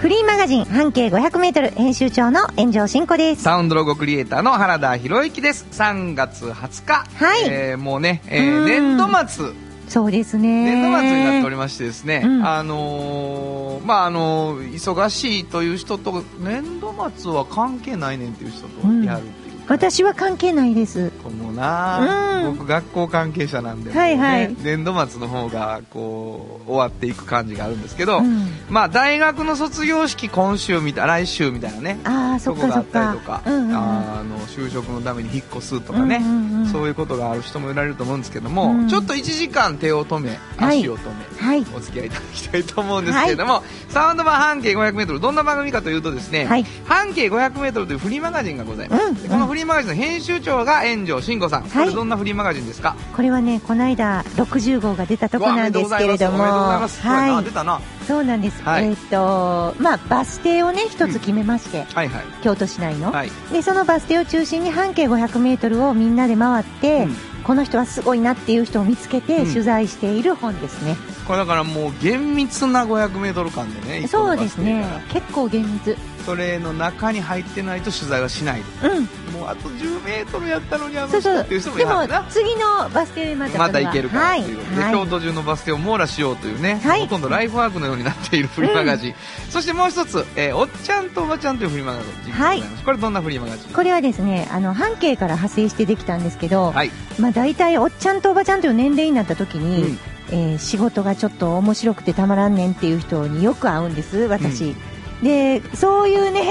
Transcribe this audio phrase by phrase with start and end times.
[0.00, 3.42] フリーマガジン半径500メートル編集長の炎上真子です。
[3.42, 5.66] サウンドロゴクリエイターの原田博之です。
[5.72, 7.04] 3月20日。
[7.14, 9.46] はいえーもうね、えーうん年度末、
[9.88, 10.64] そうですね。
[10.74, 19.45] 年度末になっておりましてですね、うんあのーまああのー忙しいという人と、年度末は関係ないねんっていう人とやるう。
[19.68, 21.10] 私は関係ないです。
[21.22, 22.56] このな、うん。
[22.56, 24.54] 僕学校関係者なんで、はいはい。
[24.62, 28.46] 年度末の方がこう終わっていく感じがあるんですけど、うん。
[28.70, 33.12] まあ大学の卒業式今週みたい来週みたいなねああ、そこがあったか。
[33.14, 33.76] りとか、うんうんうん。
[33.76, 38.88] あの就職のために引っ越すとかね、うんうんうんそういうことがある人もいられると思うんですけども、うん。
[38.88, 40.80] ちょっと1時間手を止めはい。
[40.80, 41.60] 足を止め、はい。
[41.74, 46.66] お付き合いいただきたいと思うんですけれども、サウンド版半径 500m どんな番組かというとですね、はい。
[46.84, 49.14] 半径 500m というフリーマガジンがございます、うん。
[49.14, 52.94] でこのフリーマガジンの編集長が炎上真子さん、これどんなフリーマガジンですか？
[53.14, 56.88] これはね、この間60号が出たとこなんですけれども、は
[57.26, 57.30] い。
[57.30, 57.50] あ出。
[57.50, 57.80] たな。
[58.06, 58.62] そうなんです。
[58.62, 58.84] はい。
[58.84, 62.24] えっと、まあ、バス停をね、一つ決めまして、はいはい。
[62.42, 63.10] 京都市内の。
[63.10, 63.30] はい。
[63.50, 67.16] で、そのバス停を中心に半径500メートルをみんなで回って、うん。
[67.42, 69.52] この人はすごいなっていう人を見つけてうん。
[69.52, 70.96] 取材している本ですね。
[71.26, 74.84] これだからもう厳密な 500m 間でねそうですね。
[75.12, 75.96] 結構厳密。
[76.24, 78.60] それの中に入ってないと取材はしない。
[78.60, 79.04] うん。
[79.32, 81.20] もうあと 10m やったのにあの。
[81.20, 84.20] 人っていう人もいでもる次のバス停でまたまた行けるから。
[84.22, 84.42] はい。
[84.42, 84.92] というはい。
[84.92, 87.02] 京都中のバス停を網羅しようというね、はい。
[87.02, 89.14] ほとんどライフワークのようになっているフリーマガジン、
[89.50, 92.24] そしてもう一つ、えーおっちゃんとおばちゃんというフリーマガジン。
[92.24, 93.72] でございます、これどんなフリーマガジン？
[93.72, 96.90] これはですね、あの、半径から派生してできたんですけど、はい、
[97.20, 99.98] まあ大体おっちゃんとおばちゃんという年齢になった時に、うん
[100.30, 104.74] えー仕事がちょっと面白くてたまらんねんっていう人によく会うんです、私。
[105.22, 106.42] で、そういうね、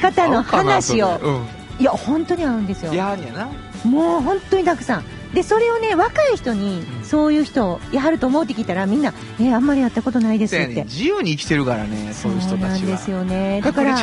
[0.00, 1.20] 方の話を、
[1.78, 2.92] いや、本当に会うんですよ。
[3.84, 5.04] もう本当にたくさん。
[5.36, 7.04] で、それをね、若い人にう、ん。
[7.04, 10.84] そういう人、やはると思うって聞いたら、みんな、えあんまりやったことないですって。
[10.84, 12.68] 自由に生きてるからねそういう人たちは。
[12.70, 13.60] なんですよね。
[13.62, 13.98] だから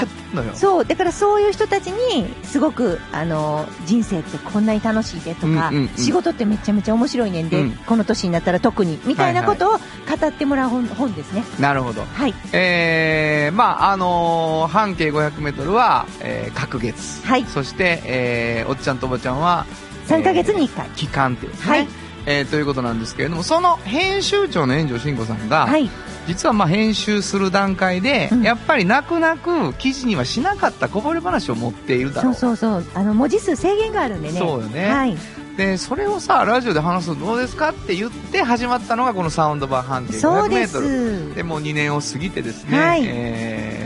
[0.54, 5.88] そう、だからそういう人たちに、すごく、あの、人生ってこんなに楽しいでとか、うんうんうん。
[5.98, 7.72] 仕事ってめちゃめちゃ面白いねんで、うん。
[7.72, 9.80] この年になったら特に、みたいなことを語
[10.28, 11.44] ってもらう本,、本ですね。
[11.60, 12.04] なるほど。
[12.14, 12.34] はい。
[12.52, 17.46] えー、まああのー半径 500m は、えー、隔月、はい。
[17.46, 19.66] そして、えー、おっちゃんとおばちゃんは
[20.08, 20.88] 3ヶ月に1回。
[20.90, 21.88] 期間っていうですね、はい
[22.25, 25.90] えーということなんですけれどもその編集長の炎上真子さんが、はい。
[26.25, 32.92] 実はまあ編集する段階で、うんやっぱり泣く泣く記事にはしなかったこぼれ話を持っているだろそううそうそう。
[32.94, 34.40] あの、文字数制限があるんでね。
[34.40, 35.18] そうよねはい。
[35.58, 41.36] でそれをさラジオで話すのどうですかって言って始まったのがこのサウンド版半径そう 500m です。
[41.36, 43.83] でもう2年を過ぎてですね、はいえー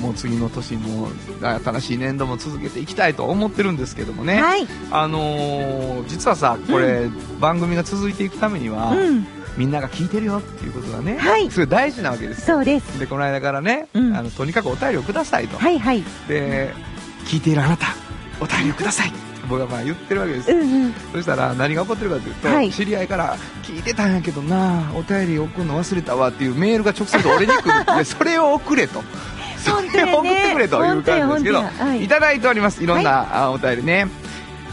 [0.00, 1.08] もう次の年も
[1.40, 4.66] 新しい年度も続けていきたいと思ってるんですけどもね、はい。
[4.90, 7.08] あのー実はさこれ、
[7.40, 9.26] 番組が続いていくためには、うん。
[9.56, 11.50] みんなが聞いてるよっていうことがね、はい。
[11.50, 12.56] すごい大事なわけですよ。
[12.56, 12.98] そうです。
[12.98, 14.16] でこの間からね、うん。
[14.16, 16.02] あのとにかくお便りをくださいと、はいはい。
[16.28, 16.72] で
[17.26, 17.88] 聞いているあなた
[18.40, 19.12] お便りをください。
[19.48, 20.50] 僕はまあ言ってるわけです。
[20.50, 20.94] よ、うんうん。
[21.12, 22.70] そしたら何が起こってるかというと、はい。
[22.70, 27.84] 知り合いから聞いてたんやけどなお便り送るの忘れたわっていうメールが直接俺に来る。
[27.98, 29.02] でそれを送れと
[29.60, 32.04] それを送ってくれという感じですけど、はい。
[32.04, 32.82] い、ただいております。
[32.82, 34.08] いろんな、あお便りね。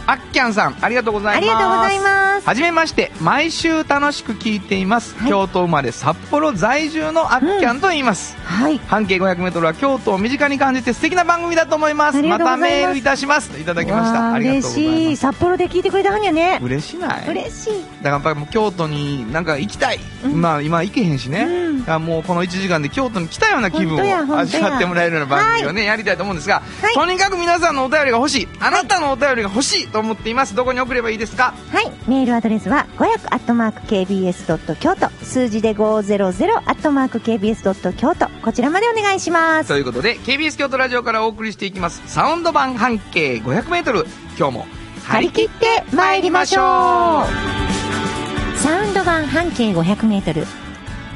[0.08, 2.48] あっきゃんさんありがとうございますます。
[2.48, 5.30] はじめまして毎週楽しく聞いています、はい。
[5.30, 8.80] 京都生まれ札幌在住のあっきゃんと言います、はい。
[8.88, 12.22] 半径 500m は京都を身近に感じて素敵な番組だと思います。
[12.22, 13.60] またメールいたします。
[13.60, 14.20] いただきました。
[14.22, 15.10] わあありがとうござい嬉しい。
[15.10, 16.60] ます札幌で聞いてくれたはんやね。
[16.62, 17.30] 嬉しない。
[17.30, 17.74] 嬉しい。
[17.74, 20.42] だからやっぱりもう京都になんか行きたい、うん。
[20.42, 22.06] まあ今行けへんしね、うん。
[22.06, 26.94] もうこの1時間で京都に来たような気分を味わってもらえるような番組をね、やりたいと思うんですが、はい。
[26.94, 28.48] とにかく皆さんのお便りが欲しい。
[28.60, 30.56] あなたのお便りが欲しいと思っています。
[30.56, 31.54] どこに送ればいいですか？
[31.72, 31.92] はい。
[32.28, 39.70] ルアドレスは、500アットマーク KBS ドット京都、数字で500アットマーク KBS ドット京都、こちらまでお願いします。
[39.70, 44.06] ということで KBS 京都ラジオからお送りしていきますサウンド版半径 500m
[44.38, 44.68] 今日も
[45.06, 47.68] 張り切って参りましょう
[48.58, 50.46] サウンド版半径500メートル。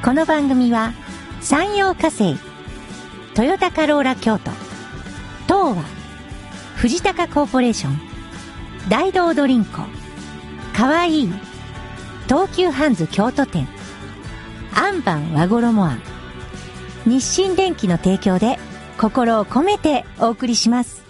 [0.04, 0.94] この番組は、
[1.42, 2.38] 山陽火星、
[3.34, 4.52] トヨタカローラ京都、
[5.48, 5.84] 東和、
[6.78, 8.00] 藤高コーポレーション、
[8.90, 9.82] 大道ドリンコ、
[10.82, 11.26] かわい。
[11.26, 11.30] い、
[12.28, 13.68] 東急ハンズ京都店、
[14.74, 16.02] アンバン和衣庵、
[17.06, 18.58] 日清電機の提供で
[18.98, 21.04] 心を込めてお送りします。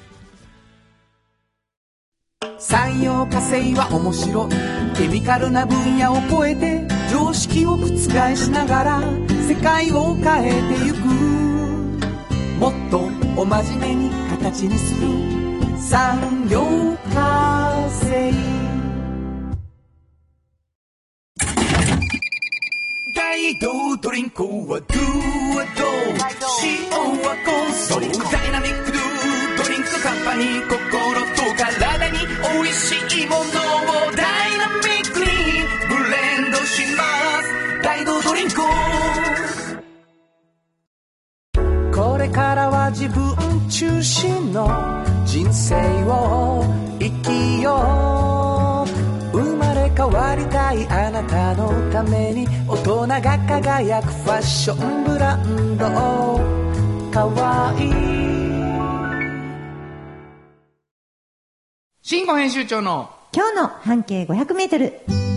[2.60, 4.52] 産業化成は面白い。
[4.98, 7.88] ケミカルな分野を超えて常識を覆
[8.36, 9.02] しながら
[9.48, 10.98] 世界を変えてゆく。
[12.60, 13.10] もっと
[13.42, 15.08] お真面目に形にする。
[15.80, 16.62] 産業
[17.14, 18.50] 化成。
[23.31, 25.00] 大道ドリンクはドゥ
[25.56, 25.86] はド
[26.66, 26.92] 塩
[27.24, 29.01] はコンソーダイナミックドゥ
[29.63, 33.45] ドリンクカンパニー心と体に美味しいものを
[34.18, 35.25] ダイナミックに
[35.88, 37.04] ブレンドしま
[37.42, 38.56] す大道ドドリンク
[41.98, 44.68] これからは自分中心の
[45.25, 46.66] 人生を
[47.00, 48.41] 生きよう。
[49.96, 55.86] 変わりたいあなたのために大人が輝くファッションブランド
[57.12, 58.12] かわいい
[62.02, 65.31] 新語編集長の今日の半径500メートル。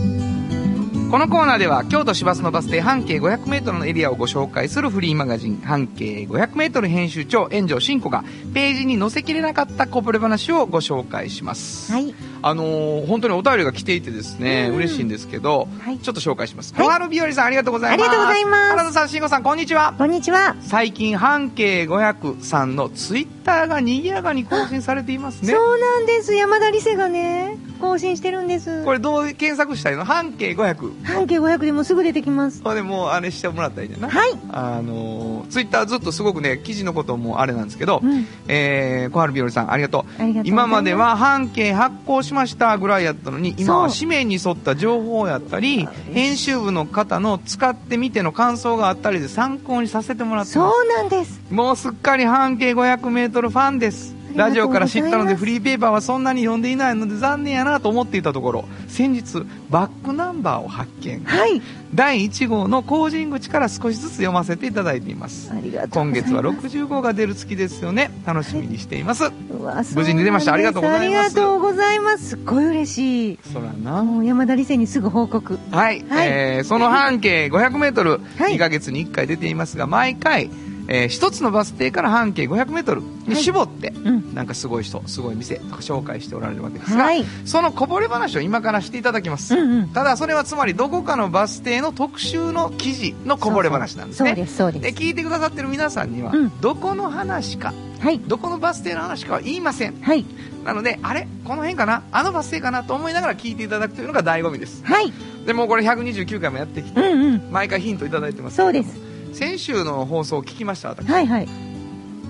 [1.15, 12.13] このコーナーでは京都市バスのバス停半径 500m のエリアをご紹介するフリーマガジン半径 500m 編集長炎上真子がページに載せきれなかったこぼれ話をご紹介します、はい。
[12.43, 16.75] あのー本当にお便りが来ていてですね、うん嬉しいんですけど、はいちょっと紹介します。
[16.75, 18.09] はい小春日和さんありがとうございます。
[18.09, 19.95] ありがとうございます原田さん、慎吾さん、こんにちは。
[19.97, 20.57] こんにちは。
[20.63, 25.53] 最近半径500さんのツイッターが賑やかに更新されていますね。
[25.55, 26.35] そうなんです。
[26.35, 28.85] 山田理瀬がね、更新してるんです。
[28.85, 30.05] これどう検索したいの？
[30.05, 31.04] 半径500。
[31.05, 32.63] 半径500でもすぐ出てきます。
[32.63, 34.11] これもうあれしてもらったらいいんだよな。
[34.11, 34.39] はい。
[34.51, 38.27] あのツイッターずっとすごくね、記事のこともあれなんですけど、うん。
[38.49, 40.25] えー、小春日和さんありがとう。
[40.45, 51.35] 今までは半径発行しましたぐらいやったのに今は紙面に沿った情報やったり編集部の方の使ってみての感想があったりで参考にさせてもらってまそうなんです。
[51.35, 61.21] すもうすっかり半径 500m ファンですラジオから知ったのでフリーペーパーはそんなに読んでいないので残念やなと思っていたところ先日バックナンバーを発見。
[61.25, 61.63] はい。
[61.95, 65.53] 第1号の後人口から少しずつ読ませていただいています。
[65.53, 66.69] ありがとう今ございます。
[66.69, 68.11] 月は60号が出る月ですよね。
[68.27, 70.53] 楽しみにしています、うわそう無事に出ました。
[70.53, 71.27] ありがとうございます。
[71.27, 72.29] ありがとうございます。
[72.31, 73.39] すっごい嬉しい。
[73.53, 74.05] そらな。
[74.25, 75.59] 山田理瀬にすぐ報告。
[75.71, 76.29] はい、はい。
[76.29, 78.55] えーその半径 500m、はい。
[78.55, 80.51] 2ヶ月に1回出ていますが毎回、
[80.89, 84.35] えー一つのバス停から半径 500m に絞って、うん。
[84.35, 87.25] なんかすごい人すごい店とか紹介しておられるわけですが、はい。
[87.45, 89.89] そのこぼれ話を今からしていただきます、うんうん。
[89.91, 94.79] ただそれはつまりどこかのバス停の特集の記事のこぼれ話なんですねそうです、そうで。
[94.81, 98.19] です聞いてくださってる皆さんには、うんどこの話かはい。
[98.21, 100.25] どこのバス停の話かは言いませんはい。
[100.65, 105.13] なのであれこの辺かなあのバス停かなと思いながら聞いていただくというのが醍醐味ですはい。
[105.47, 107.51] でもこれ129回もやってきて、うんうん。
[107.51, 109.14] 毎回ヒントいただいてますそうです。
[109.35, 111.49] 先週の放送を聞きました私、はいはい。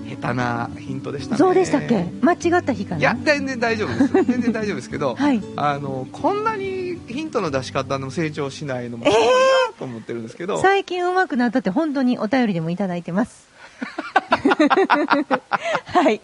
[0.09, 1.37] 下手なヒントでしたね。
[1.37, 2.05] そうでしたっけ？
[2.21, 2.99] 間違った日かな？
[2.99, 4.13] いや全然大丈夫です。
[4.25, 5.41] 全然大丈夫ですけど、はい。
[5.55, 9.11] あのこんなにヒントの出し方の成長しないのもえー！
[9.13, 9.33] すごいな
[9.79, 13.47] と思ってるんですけど、最近上手くなったって本当にお便りでもいただいてます。
[15.85, 16.21] はい。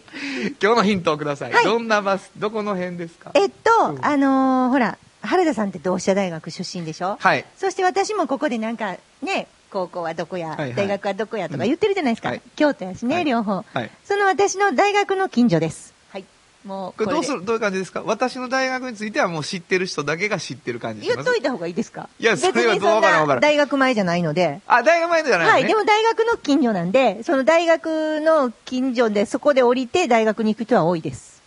[0.62, 1.66] 今日のヒントをください、はい。
[1.66, 3.32] どんなバスどこの辺ですか？
[3.34, 4.06] えっと、うん。
[4.06, 7.18] あのーほら、原田さんって同志社大学出身でしょ？
[7.20, 7.46] はい。
[7.58, 12.30] そして私もここでなんかね、高校はどこや、はいはい大学はどこやとか言ってるじゃないですか。
[12.30, 13.64] はい京都やしね、はい両方。
[13.74, 15.94] はいその私の大学の近所です。
[16.12, 16.26] はい。
[16.66, 18.04] もうこれどうすでるどういう感じですか？
[18.06, 22.10] 私の大学についてはもう知ってる人だけが知ってる感じ言っといた方がいいですか？
[22.20, 24.62] いやそれはどうわからん大学前じゃないので。
[24.68, 25.68] あ大学前じゃないのね、はい。
[25.68, 31.42] でも大学の近所なんで、その大学の近所でそこで降りて大学に行く人は多いです。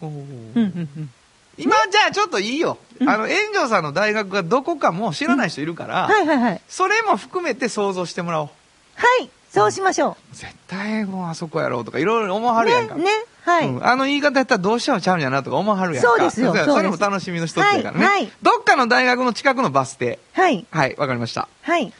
[0.00, 1.10] おーうんうんうん。
[1.58, 6.60] 今じゃあちょっといいよ、あの炎上さんの大学がどこかも知らない人いるから、はいはいはい。
[6.68, 8.48] それも含めて想像してもらおう
[8.96, 9.30] はい。
[9.50, 12.64] そうしましょ絶対もうあそこやろうとかいろいろ思わはう。
[12.64, 13.10] るやんか、ね、ね。
[13.42, 13.68] はい。
[13.68, 20.66] うんあの言い方やったらどうしてもちゃうんやなとか思わはるやんかそうですよそれそうですそれも楽しみの一つやからね、はいはいどっかの大学の近くのバス停はい。
[20.70, 21.92] はいわかりましたはい。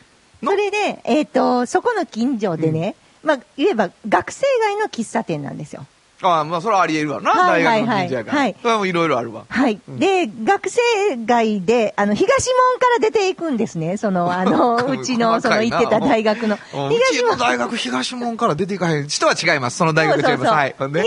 [0.43, 0.51] の？
[0.51, 5.87] それで、えっ、と、そこの近所でね、まあ、言えば学生街の喫茶店なんですよ。
[6.31, 8.57] ああまあそれはありえるわな、はいはい大学の近所やから、はい。
[8.61, 9.45] それはいろいろあるわ。
[9.49, 9.81] はい。
[9.89, 9.99] うん。
[9.99, 10.81] で、学生
[11.25, 13.97] 街で、あの、東門から出ていくんですね。
[13.97, 16.59] その、 あの、うちの、その、行ってた大学の。
[16.75, 16.89] うん。
[16.89, 19.79] うちの大学東門から出ていかへん人は違います。
[19.79, 20.39] その大学違いますそう。
[20.39, 20.75] そうそうはい。
[20.79, 21.05] 東門か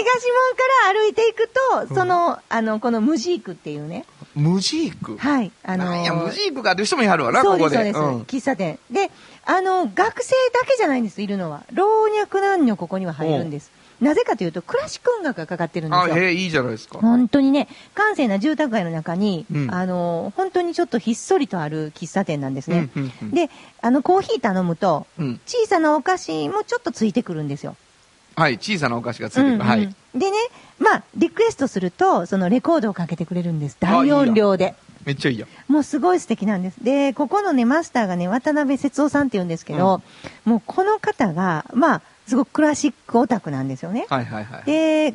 [0.91, 1.49] ら歩いていく
[1.87, 4.05] と、その、あの、このムジークっていうね。
[4.35, 5.17] ムジーク？
[5.17, 5.51] はい。
[5.63, 7.75] あのなんやムジークかっていう人もいはるわなそうです、ここで。
[7.75, 8.21] そうです、うん。
[8.21, 8.79] 喫茶店。
[8.91, 9.09] で、
[9.45, 11.63] あの、学生だけじゃないんです、いるのは。
[11.73, 13.71] 老若男女ここには入るんです。
[14.01, 16.15] なぜかというと、クラシック音楽がかかってるんですあよ。
[16.15, 22.89] へえいいじゃないですか本当にね、閑静な住宅街の中に、うんあの、本当にちょっとひっそりとある喫茶店なんですね。
[22.95, 23.49] うんうんうんで、
[23.81, 27.75] あの、コーヒー頼むと、うん小さなお菓子もちょっとついてくるんですよ。
[28.35, 30.37] はい小さなお菓子がついてくる、うんうんはいでね、
[30.79, 33.77] まあ、リクエストすると、そのレコードをかけてくれるんです。
[33.79, 34.75] 大音量で。
[35.05, 35.71] めっちゃいいやん。
[35.71, 36.83] もうすごい素敵なんです。
[36.83, 40.01] で、ここのね、マスターがね、渡辺節夫さんって言うんですけど、
[40.43, 44.05] もうこの方が、まあ、すごくクラシックオタクなんですよね。
[44.09, 44.63] はいはいはい。
[44.65, 45.13] で、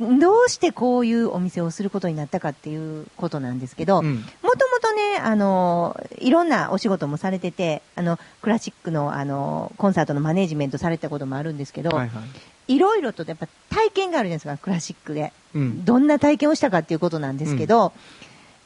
[0.00, 12.20] どうしてこういうお店をすることになったかっていうことなんですけど、うんもともとね、あの、いろんなお仕事もされてて、あの、クラシックの、あの、コンサートのマネジメントされたこともあるんですけど、はいは
[12.68, 12.74] い。
[12.74, 15.32] いろいろとやっぱ体験があるじゃないですか、クラシックで。
[15.54, 15.84] うん。
[15.84, 17.92] どんな体験をしたかっていうことなんですけど、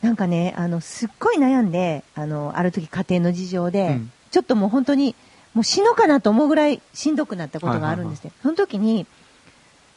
[0.03, 5.15] なんかね、あの、すっごい悩んで、あの、ある時家庭の事情で、うんちょっともう本当に、
[5.57, 8.31] もう死のうかなと思うぐらいしんどくなったことがあるんですね。
[8.43, 9.07] その時に、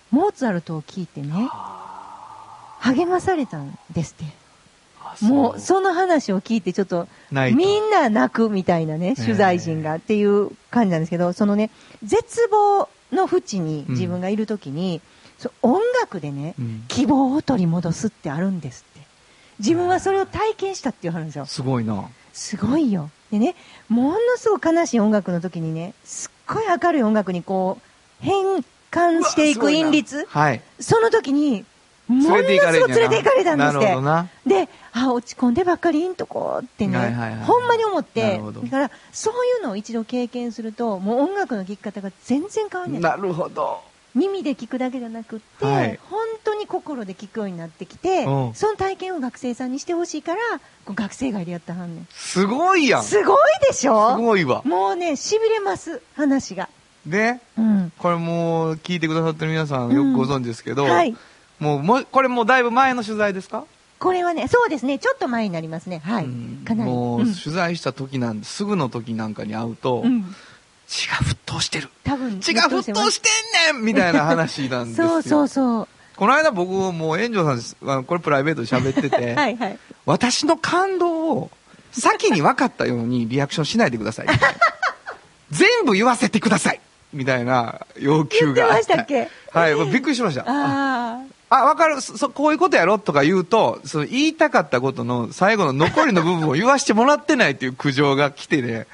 [0.09, 1.49] モーツァルトを聞いてね、
[2.79, 4.33] 励まされたんですって。
[5.01, 7.09] あもう、その話を聞いてちょっと、
[7.53, 11.71] みんな泣くみたいなね、え取材陣がっていう感じなんですけど、そのね、
[12.03, 15.01] 絶望の淵に自分がいるときに、
[15.39, 19.05] そう音楽でね、うん希望を取り戻すってあるんですって。
[19.59, 21.45] 自分はそれを体験したっていう話を。
[21.45, 22.09] すごいな。
[22.39, 23.09] すごいよ。
[23.31, 23.53] でね、
[23.89, 30.25] ものすごく悲しい音楽の時にね、すっごい明るい音楽にこう、変換していく韻律。
[30.29, 30.61] はい。
[30.79, 31.65] その時に、
[32.07, 33.79] ものすごい連れて行かれたんですっ
[34.45, 34.65] て。
[34.65, 43.01] で、あ、落ち込んでばっかりいんとこってね、はいはいはいほんまに思っなて、だから、そういうのを一度経験すると、もう音楽の聴き方が全然変わんない。
[43.01, 43.81] なるほど。
[44.19, 50.41] 耳で聞くだけじゃなくって、はい本当に心で聞くようになってきて、うんその体験を学生さんにしてほしいから、
[50.93, 52.07] 学生街でやったはんねん。
[52.11, 53.03] すごいやん。
[53.03, 54.17] すすごいでしょ？
[54.17, 54.61] ごいわ。
[54.65, 56.69] もうね、痺れます、話が。
[57.05, 57.91] で、うん。
[57.97, 61.15] これもう聞いてくださってる皆さんよくご存知ですけど、はい。
[61.59, 63.65] もう、これもうだいぶ前の取材ですか？
[63.99, 65.99] これはね、そうですね、ちょっと前になりますね。
[66.03, 66.25] はい。
[66.25, 66.91] うんかなり。
[66.91, 70.33] もう、うん取材した時なんすぐの時なんかに会うと、うん
[70.89, 71.87] 血が沸騰してる。
[72.03, 73.29] 多分血が沸騰して
[73.71, 75.07] んねんみたいな話なんですよ。
[75.07, 75.87] そうそうそう。
[76.17, 79.79] この間僕もう炎上さんこれプライベートで喋ってて、 はいはい。
[80.05, 81.51] 私の感動を
[81.91, 84.27] 先に分かったようにリアクションしないでください。
[85.51, 86.81] 全部言わせてください
[87.13, 89.29] みたいな要求がってましたっけ？
[89.51, 90.43] はい、びっくりしました。
[90.47, 98.85] あああ、わかるそ、そこういうことやろとか言うと、その言いたかったことの最後の残りの部分を言わしてもらってないっていう苦情が来てね、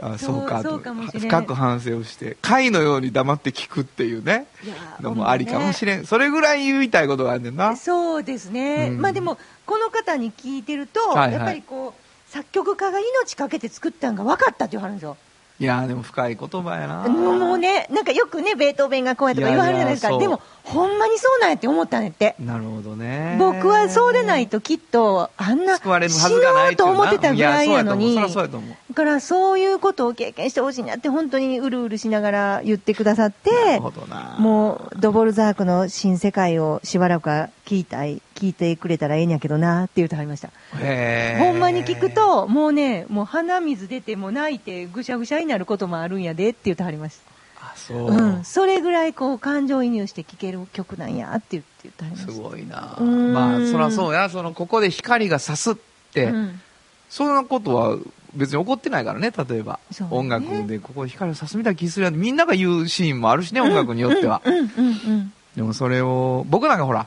[0.00, 4.46] あそうそうかと深く反省をして、貝のように黙って聞くっていうね、
[5.00, 6.06] のもありかもしれん。
[6.06, 7.76] それぐらい言いたいことがあるねんなあ。。
[7.76, 8.88] そうですね。
[8.90, 15.16] うんまあでも、この方に聞いてると、はいはいやっぱりこう、作曲家が命かけて作ったんが分かったっていう話ですよ。
[15.60, 17.08] いやーでも深い言葉やな。
[17.08, 20.18] もうね、なんかよくね、ベートーベンがこうやとか言わはるじゃないですか。
[20.18, 22.36] でも、ほんまにそうなんやって思ったんやって。
[22.38, 23.36] なるほどね。
[23.38, 28.14] 僕はそうでないときっと、あんな、死のうと思ってたぐらいやのに。
[28.14, 28.28] だ
[28.94, 34.36] からそういうことを経験してほしいなって本当にうるうるしながら言ってくださって、なるほどな。
[34.38, 40.50] もうドボルザークの新世界をしばらくは聞いたい、聞いてくれたらええんやけどなって言うてはりました。
[41.38, 47.31] ほんまに聞く、と、もうね、もう鼻水出てもう泣いてぐしゃぐしゃになることもあるんやでって言ってはりました。
[47.90, 47.96] う。
[48.08, 48.44] うん。
[48.44, 52.32] それぐらいこう感情移入して聴ける曲なんやって言って言ってはりました。
[52.32, 52.96] すごいな。
[52.98, 54.28] うんまあ、そらそうや。
[54.28, 55.74] その、ここで光が差すっ
[56.12, 56.60] て、うん
[57.12, 57.98] そんなことは
[58.34, 59.78] 別に起こってないからね、例えば。
[60.00, 64.40] ね音楽でここで光を差すみたいな気するやんみんなが言うシーンもあるしね、音楽によっては。
[65.54, 67.06] でもそれを、僕なんかほら、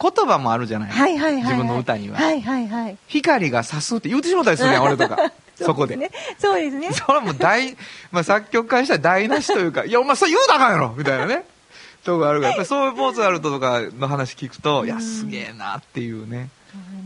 [0.00, 1.12] 言葉もあるじゃない。
[1.12, 2.96] 自分の歌にははいはいはい。
[3.08, 5.30] 光が差すって言うてしもたりするやん、俺とか。
[5.64, 5.96] そこで。
[5.96, 6.10] ね。
[6.38, 6.92] そうですね。
[6.92, 7.76] それはもう大、
[8.10, 11.44] まあ作曲家にしたら台無しというか、いや、お前それ言うたらあかんやろみたいなね。
[12.04, 16.48] とこがあるから、やっぱりそういうモーツァルトとかの話聞くと、いや、すげえなっていうね。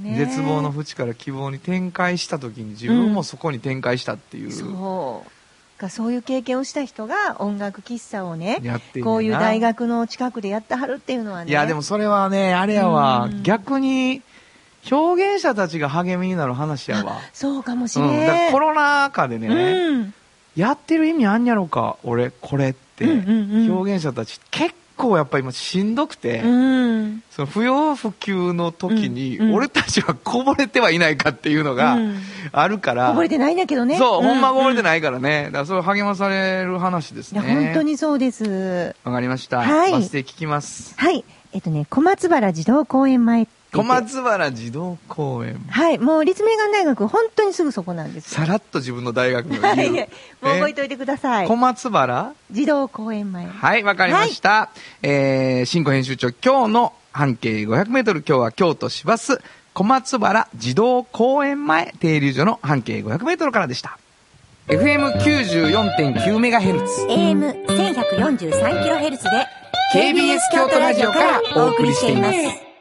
[0.02, 4.52] ね絶望の淵から希望に展開した時に自分もそこに展開したっていう。
[4.52, 5.30] そう。
[5.78, 8.62] がそういう経験をした人が音楽喫茶をね
[9.02, 14.22] こういう大学の近くでやってはるっていうのはねいや、でもそれはね、あれやわう、ん逆に、
[14.90, 17.18] 表現者たちが励みになる話やわ。
[17.32, 20.14] そうかもしうん、れん、だからコロナ禍でね、うん
[20.56, 32.20] やってる意味あんやろか、俺、これって、うんうんうん表現者たち結構やっぱ今しんどくて、うんその不要不急の時に、俺たちはこぼれてはいないかっていうのがうん
[32.52, 35.46] あるから、こぼれてないんだけどねそう、ほんまこぼれてい、ないからね。
[35.46, 37.54] だからそれ励まされる話ですいやね。
[37.66, 37.82] 本当。
[37.82, 39.58] にそうですわかりました。
[39.58, 40.94] はいバス停聞きます。
[40.96, 45.58] はいえっとね小松原児童公園前小松原児童公園。
[45.68, 48.30] はいもう立命館大学本当にすぐそこなんです。
[48.30, 50.06] さらっと自分の大学のは いもう
[50.42, 51.48] 覚えておいてください。
[51.48, 52.32] 小松原？
[52.50, 53.46] 児童公園前。
[53.46, 54.70] はい、わかりました。
[55.02, 59.40] えー、新庫編集長、今日の半径500メートル、今日は京都市バス
[59.72, 63.98] 小松原児童公園前停留所の半径500メートルからでした。
[64.68, 67.02] FM94.9 メガヘルツ。
[67.06, 69.18] AM1143kHz で
[69.94, 72.73] KBS 京都ラジオからお送りしています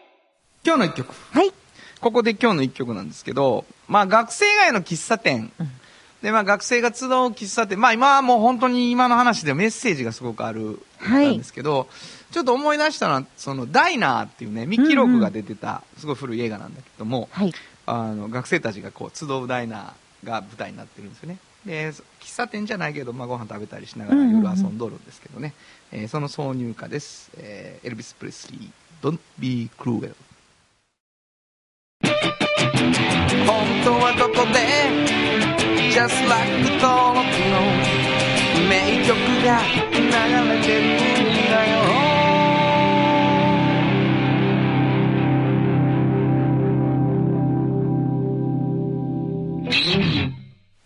[0.65, 1.51] 今日の一曲はい。
[2.00, 5.51] ここで今日の一曲なんですけど、まあ学生街の喫茶店、
[6.22, 11.89] で、まあ学生が集う喫茶店、まあ今はもう本当に今の話でメッセージがすごくある、はいなんですけど、
[12.32, 17.53] ちょっと思い出したのは、そのダイナーっていうね、ミッキーロークが出てた、すごい古い映画なんだけども、はい。
[17.86, 21.39] あの学生たちがこう集うダイナーが舞台になってるんですよね。
[21.65, 21.89] で、
[22.22, 25.53] 喫茶店じゃないけど、まあご飯食べたりしながらうんうんうん夜遊んどるんですけどね、
[25.91, 27.32] えーその挿入歌です。
[27.38, 30.13] えーエルビス・プレスリー、Don't be cruel。
[33.45, 34.59] 本当はどこで
[35.91, 37.55] ？Just like 登録の
[38.69, 38.71] 名
[39.05, 39.59] 曲が
[39.93, 41.83] 流れてるんだよ。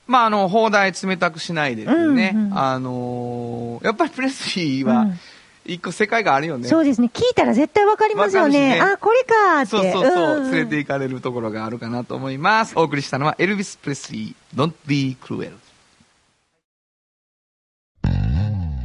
[0.07, 2.57] まああの放題冷たくしないでっていうね、うんうん。
[2.57, 5.19] あのーやっぱりプレスリーはうん
[5.67, 7.09] 一個世界があるよね、そうですね。
[7.13, 8.75] 聞いたら絶対わかりますよね。
[8.75, 9.67] ねあ、これかーって。
[9.67, 12.73] そうそうそう、ん連れて行かれるところがあるかなと思います。
[12.77, 15.53] お送りしたのはエルビス・プレスリー、Don't Be Cruel。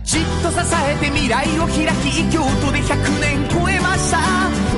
[0.04, 4.18] じっと支えて未来を開き京都で100年超えました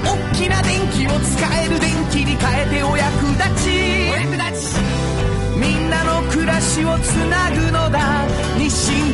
[0.05, 3.71] 大きな電気を使える電気に変えてお役立ち
[4.11, 4.77] お役立ち
[5.59, 8.27] みんなの暮らしをつなぐのだ
[8.59, 9.14] 日清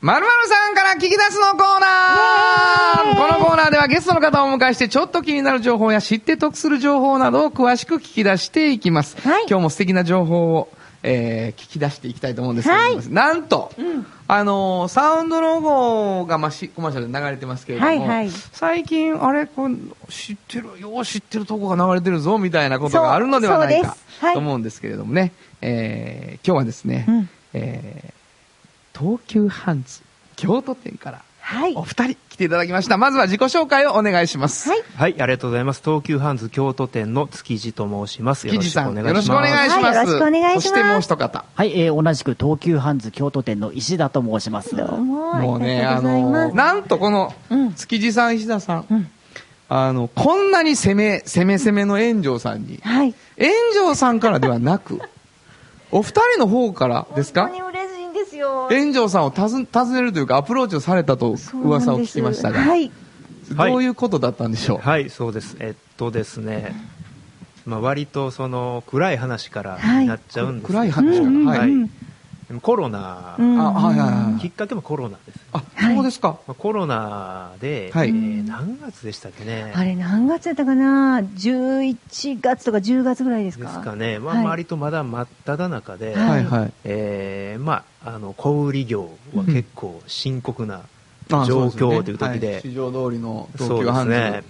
[0.00, 3.16] まるまるさんから聞き出すのコーナー。
[3.16, 9.20] このコーナーではゲストの方をお迎えしてちょっと気になる情報や知って得する情報などを詳しく聞き出していきます。
[9.20, 9.46] はい。
[9.48, 10.68] 今日も素敵な情報を、
[11.02, 13.08] えー聞き出していきたいと思うんですけれども、はい。
[13.08, 13.72] なんと、
[14.28, 18.30] あのーサウンドロゴが、まあ、しコマーシャルで流れてますけれども、はいはい。
[18.52, 19.74] 最近、あれこれ
[20.08, 24.34] 知ってる、よう知ってるとこが流れてるぞ、みたいなことがあるのではないかはい。
[24.34, 27.28] と思うんですけれどもね、えー今日はですね、うん。
[27.54, 28.17] えー
[28.98, 30.00] 東急ハンズ
[30.36, 31.74] 京都店からはい。
[31.74, 32.98] お二人来ていただきました。
[32.98, 34.68] まずは自己紹介をお願いします。
[34.68, 34.82] はい。
[34.96, 35.80] はい、ありがとうございます。
[35.82, 38.46] 東急ハンズ京都店の築地と申します。
[38.46, 39.08] よろしくお願いします。
[39.08, 39.82] よろしくお願いします。
[39.84, 41.44] はいよろしくお願いしますそしてもう一方。
[41.54, 44.76] はい、えー同じく東急ハンズ京都店の石田と申します。
[44.76, 45.34] どうも。
[45.36, 49.10] もうね、あの、なんとこのうん、築地さん、石田さん、うん
[49.70, 53.14] あの、こんなに攻め、攻め攻めの炎上さんに、はい。
[53.38, 53.52] 炎
[53.88, 55.00] 上さんからではなく、
[55.90, 57.48] お二人の方からですか？
[57.48, 57.77] 本当に嬉しいん
[58.24, 58.68] ですよ。
[58.70, 59.48] 炎上さんを訪
[59.86, 62.68] ねるというかアプローチをされたと噂を聞きましたが、はい。
[62.68, 62.90] はい
[63.50, 65.56] どういうことだったんでしょう、はい、そうです。
[65.58, 66.74] えっとですね、
[67.64, 71.90] まあ割とその暗い話からはいなっちゃうんですけど暗い話から、うんうんはい。
[72.62, 74.40] コロナ、うんあ、はいはいはい。
[74.40, 75.38] きっかけもコロナです。
[75.52, 75.62] あ、
[75.94, 76.38] そうですか。
[76.46, 79.72] まあコロナで、はいえー何月でしたっけね。
[79.76, 84.18] あれ何月だったかな ?11 月とか10月ぐらいですでかすかね。
[84.18, 86.72] まあはい割とまだ真っ只中で、はいはいはい。
[86.84, 90.82] えーまあ、あの小売業は結構深刻な
[91.30, 94.12] あ状況という時ではい市場通りの東そうで急ハンズ。
[94.14, 94.42] すね、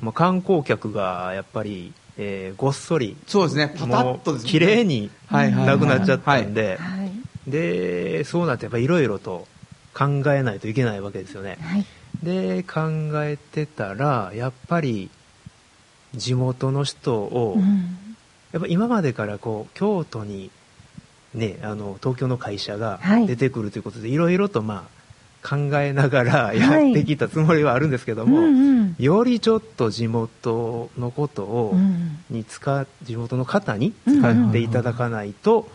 [0.00, 3.72] まあ、観光客がやっぱり、えーごっそりそうですね。
[3.78, 4.48] パタッもとですね。
[4.48, 7.03] う綺麗にはいはいはいなくなっちゃったんで、はい。
[7.46, 9.46] でそうなってやっぱいろいろと
[9.94, 11.58] 考えないといけないわけですよね。
[11.60, 11.84] はい。
[12.22, 12.80] で考
[13.24, 15.10] えてたらやっぱり
[16.14, 18.16] 地元の人を、うん。
[18.52, 20.50] やっぱ今までからこう京都に、
[21.34, 23.26] ね、あの東京の会社がはい。
[23.26, 28.96] 出てくるということで、いろいろとまあ考えながらやってきたつもりはあるんですけどうも、んうん。
[28.98, 32.18] よりちょっと地元のことを、うん。
[32.30, 34.20] に使っ地元の方にうん。
[34.20, 35.68] 使っていただかないと、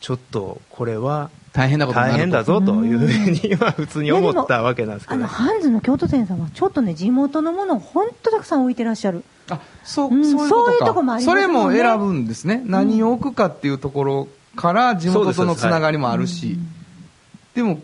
[0.00, 5.34] ちょっとこれは大変なことになると大変だぞというふうには普通に思ったわけなんですけあの、どね。
[5.34, 9.24] ハンズの京都店さんはちょっとね、地元のものを本当たくさん置いてらっしゃる。
[9.50, 12.62] あ、そう、うんそういうことこもありますそれも選ぶんですね。
[12.64, 16.56] 何を置くかっていうところから地元とのつながりもあるし。
[17.54, 17.80] でも、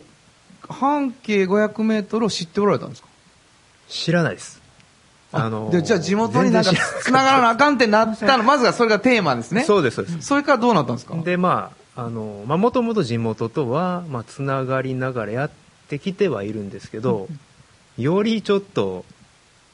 [0.69, 3.07] 半径500メートルを知っておられたんですか？
[3.89, 4.61] 知らないです。
[5.33, 9.63] あのでじゃあ地元になんかつながらなあかんってなったの、まずはそれがテーマですね。
[9.63, 10.21] そうです、そうです。
[10.21, 11.15] それからどうなったんですか？
[11.17, 15.51] でまああのまあもともと地元とはまあつながりながらやっ
[15.89, 17.27] てきてはいるんですけど、
[17.97, 19.03] よりちょっと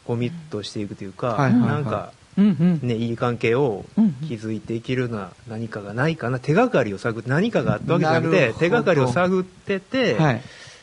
[0.06, 2.14] コミットしていくというか、なんか。
[2.36, 3.86] ね、いい関係を
[4.28, 6.40] 築いていけるような何かがないかな。
[6.40, 10.42] 手がかりを探って何かがあったわけじゃなくて手がかりを探ってて、はい。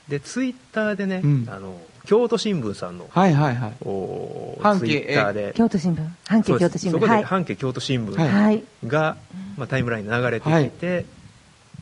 [0.09, 1.47] でツイッターでね、うん。
[1.51, 3.73] あの京都新聞さんの、はいはいはい。
[3.85, 5.53] おツイッターで。
[5.57, 6.07] 京都新聞。
[6.29, 6.93] 半径京都新聞。
[6.93, 7.25] そこではい。
[7.25, 9.17] 半径京都新聞が、
[9.57, 11.05] まあ、タイムラインに流れてきて、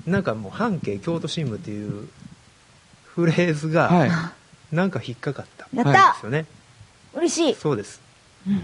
[0.08, 2.08] なんかもう半径京都新聞っていう
[3.04, 4.10] フレーズが、はい。
[4.74, 5.66] なんか引っかかった。
[5.72, 6.46] んやった、ですよね、
[7.14, 7.54] 嬉しい。
[7.54, 8.00] そうです。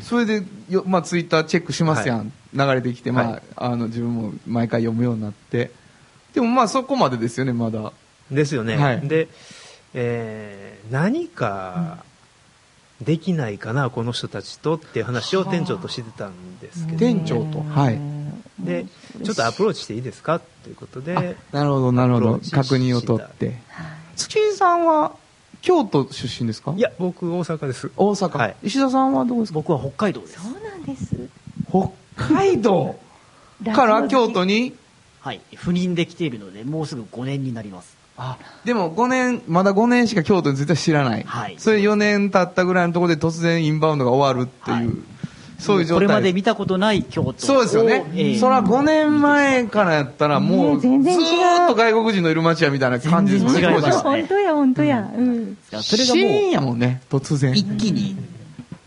[0.00, 3.42] それでよ、まあ、ツイッターチェックしますやん、流れてきて、まあ、はい。
[3.56, 5.70] あの自分も毎回読むようになって。
[6.32, 7.92] でもまあそこまでですよねまだ。
[8.30, 9.06] ですよね、はい。
[9.06, 9.28] で、
[9.92, 12.04] えー何か
[13.00, 17.60] できないかな、この人たちとっていう話を店長としてたんですけど、店長と。
[17.60, 18.23] はい
[18.58, 18.86] で
[19.24, 20.40] ちょっとアプローチしていいですか？
[20.62, 22.40] ということであなるほどなるほど。
[22.52, 23.58] 確認を取って。
[24.16, 25.12] 月井さんは
[25.60, 26.72] 京都出身ですか？
[26.76, 27.90] いや僕大阪です。
[27.96, 28.56] 大阪、はい。
[28.62, 29.54] 石田さんはどうですか？
[29.54, 30.40] 僕は北海道です。
[30.40, 31.16] そうなんです。
[31.68, 32.96] 北海道？
[33.74, 34.74] から京都に？
[35.20, 35.40] はい。
[35.54, 37.96] 赴任できているので、もうすぐ5年になります。
[38.16, 41.56] あでも5年まだ5年しか京都に絶対知らない、はい。
[41.58, 45.13] それ4年経ったぐらいのところで突然インバウンドが終わるっていう、はい
[45.58, 46.06] そういう状態。
[46.06, 48.00] これまで見たことない京都そうですよね。
[48.00, 48.06] を。
[48.14, 48.38] ええ。
[48.38, 53.92] そら5年前からやったらもう、ずーっと外国人のいる街やみたいな感じですもんね、当時は。
[53.92, 54.02] ますね。
[54.02, 55.12] 本当や本当や。
[55.16, 55.58] うん。
[55.70, 57.52] それがシーンもやもんね、突然。
[57.52, 57.54] う、。
[57.54, 58.16] 一気に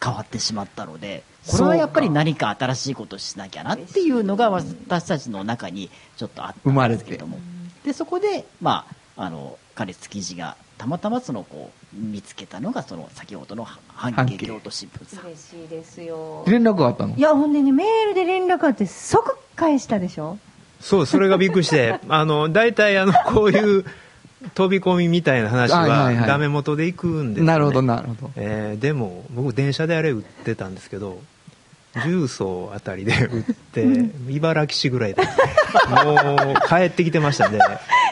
[0.03, 7.39] 変わってしまったので、これはやっぱり何か新しいことをしなきゃなっていうのが私たちの中にちょっとあったんですけれども。
[7.85, 15.25] で、そこで、まあ、あの、彼築地がたまたまそのこう見つけたのがその先ほどの半半径径京都新聞さん。
[15.25, 16.43] 嬉しいですよ。
[16.47, 17.15] 連絡があったの？
[17.15, 20.37] いやほんでねメールで連絡あって即返したでしょ。
[20.79, 23.85] そうそれがびっくりして あの大体あのこういう
[24.53, 28.31] 飛び込みみたいな話はダメ元で行くんですよ、ね、なるほど、なるほど。
[28.35, 31.19] えーでも僕電車であれ売ってたんですけど
[32.05, 33.85] 重曹あたりで 売って
[34.29, 37.59] 茨城市ぐらいでもう帰ってきてましたんで。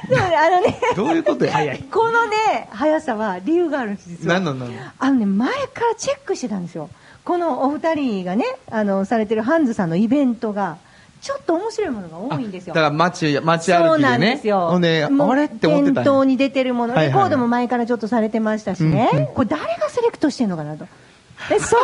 [0.10, 0.80] でもねあのね。
[0.96, 1.54] どういうことや？
[1.92, 4.82] このね速さは理由があるんです実は何の何の？
[5.00, 6.90] あのね前からチェックしてたんですよ。
[7.24, 10.78] このお二人がねあのされてるハンズさんのイベントが
[11.22, 12.76] ちょっと面白いものが多いんですよ。
[12.76, 14.10] だから街、街そう歩きでね。
[14.12, 14.68] なんですよ。
[14.70, 19.32] ほんで、あれって思ってた店頭に出てるもの、レコードも前からちょっとされてましたしね。
[19.34, 20.86] これ誰がセレクトしてんのかなと。
[21.50, 21.82] で、それ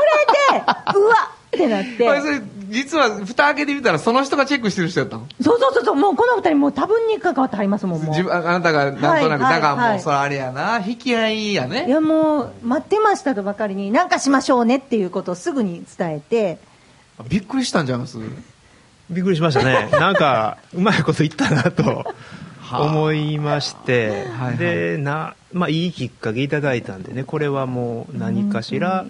[0.59, 0.63] で、
[0.95, 2.07] うわってなって。
[2.71, 5.27] 実は蓋開けてみたらその人がチェックしてる人やったの？
[5.41, 8.09] そうそうそうそう、もうこの二人もう多分に関わってはりますもん、もう。
[8.11, 9.97] 自分ああなたがなんとなく、だからもはい。
[9.97, 10.79] うそれあれやな。
[10.79, 16.59] 引き合いやいねやもう、待ってましたとばかりに、なんかしましょうねっていうことをすぐに伝えて、
[17.27, 18.17] びっくりしたんちゃいます
[19.09, 19.89] びっくりしましたね。
[19.99, 22.05] なんかうまいこと言ったなと
[22.71, 24.57] 思いまして、はいはい。
[24.57, 27.25] でな、まあ、いいきっかけいただいたんでね。
[27.25, 29.05] これはもう何かしら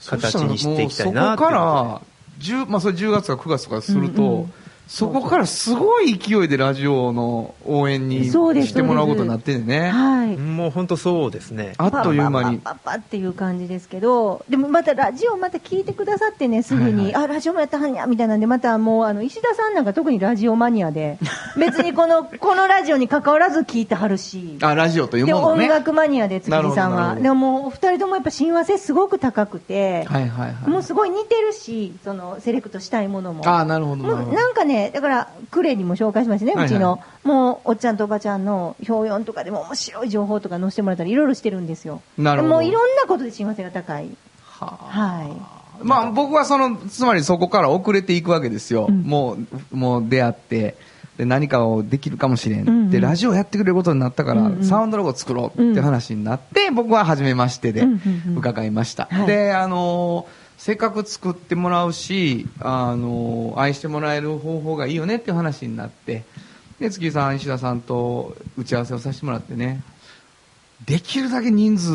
[0.00, 2.00] 形にしていきたいなそこから
[2.40, 4.52] 10、まあ、それ10月か9月とかすると、うんうん
[4.86, 9.90] そこからすごい勢いでラジオの応援にしてもらうことになってんね。
[9.90, 10.36] はい。
[10.36, 12.58] もう本当そうですねあっという間に。
[12.58, 21.18] パッパッパッパッっていう感じですけど、でもまたラジオまた聞いてくださってね、すぐに、はいあ、ラジオもやったはんや、みたいなんで、またもう、あの、石田さんなんか特にラジオマニアで、
[21.58, 25.64] 別にこの、このラジオに関わらず聞いてはるし、あ、ラジオというで、ものね。
[25.64, 27.16] 音楽マニアで、月木さんは。
[27.16, 30.70] でももう、お二人ともやっぱ親和性すごく高くて、はいはいはい。
[30.70, 33.42] もうすごい似てるし、その、セレクトしたいものも。
[33.48, 37.00] あなるほどなるほどもうなんかね、だから、クレにも紹介しましたね、はいはいうちの。
[37.24, 42.02] もう、おっちゃんとおばちゃんの表4とかでも面白い情報とか載せてもらったり、いろいろしてるんですよ。
[42.18, 44.10] なるほどもういろんなことで親和性が高い。
[44.42, 45.84] はあはい。
[45.84, 48.86] まあ僕はその、つまりそこから遅れていくわけですよ。
[48.88, 49.36] うんも
[49.72, 50.76] う、もう出会って、
[51.18, 52.60] で何かをできるかもしれん。
[52.60, 59.08] うんうんで、ラジオやってくれることになったから、うんうんサウンドロゴ作ろうって話になって、僕は初めましてでうんうんうん伺いました。
[59.10, 66.24] はいで、あのーせっかく作ってもらうし、あのー愛してもらえる方法がいいよねっていう話になって、
[66.80, 69.82] で、月井さん、石田さんと打ち合わせをさせてもらってね、
[70.84, 71.92] できるだけ人数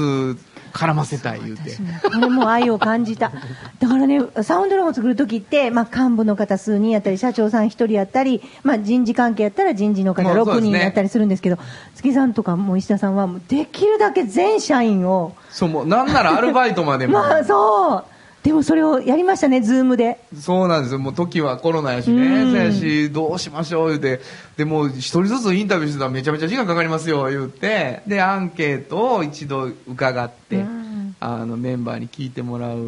[0.74, 1.78] 絡ませたい言うて。
[2.04, 3.32] これも愛を感じた。
[3.80, 11.60] だからね、サウンドロゴを作るときって、まあ、幹部の方数人やったり、社長さん一人やったり、まあ、人事関係やったら人事の方6もうそうですね人やったりするんですけど、
[11.96, 17.14] 月さんとかもう石田さんは、もうできるだけ全社員を、そう、もうなんならアルバイトまでも。
[17.20, 18.12] まあ、そう。
[18.44, 20.18] でもそれをやりましたね、ズームで。
[20.40, 21.00] そうなんですよ。
[21.00, 22.44] もう時はコロナやしね。
[22.52, 24.20] うやし、どうしましょう言うて。
[24.58, 28.02] で、もう一人ずつインタビューしてたらめちゃめちゃ時間かかりますよ言って。
[28.08, 32.80] で、アンケートを一度伺って、うんあの、メンバーに聞いてもらう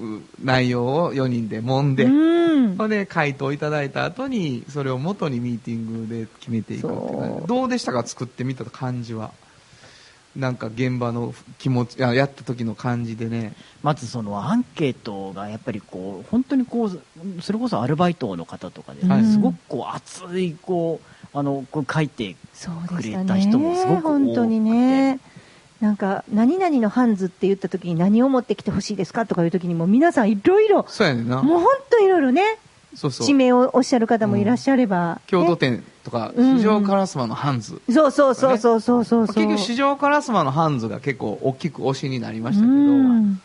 [0.00, 2.76] う内容を4人で揉んで、うん。
[2.76, 9.32] それで回答いただいた後に、それを元にミーティングで決めていくっていうどうでしたか作ってみた感じは。
[10.38, 13.54] なんか現場の気持ちあやった時の感じでね。
[13.82, 19.24] まずそのアンケートがやっぱりこう本当にこうそれこそアルバイトの方とかで、はい。
[19.24, 24.00] すごくこう熱いこうあのこう書いてそうでしたくれた人もすごね。
[24.00, 24.26] く多くて。
[24.26, 25.18] 本当にね。
[25.80, 31.42] なんか何々のハンズって言った時に何を持ってきてほしいですかとかいう時にも皆さんいろいろそうやねんな。
[31.42, 32.58] もう本当いろいろね
[32.98, 33.26] そうそう。
[33.26, 36.58] 地名をおっしゃる方もいらっしゃれば、京都ね店とかうん。
[36.58, 39.26] 市場烏丸のハンズ、そうそうそうそうそうそう。
[39.26, 43.40] そう結局市場烏丸のハンズが結構大きく推しになりましたけど、うん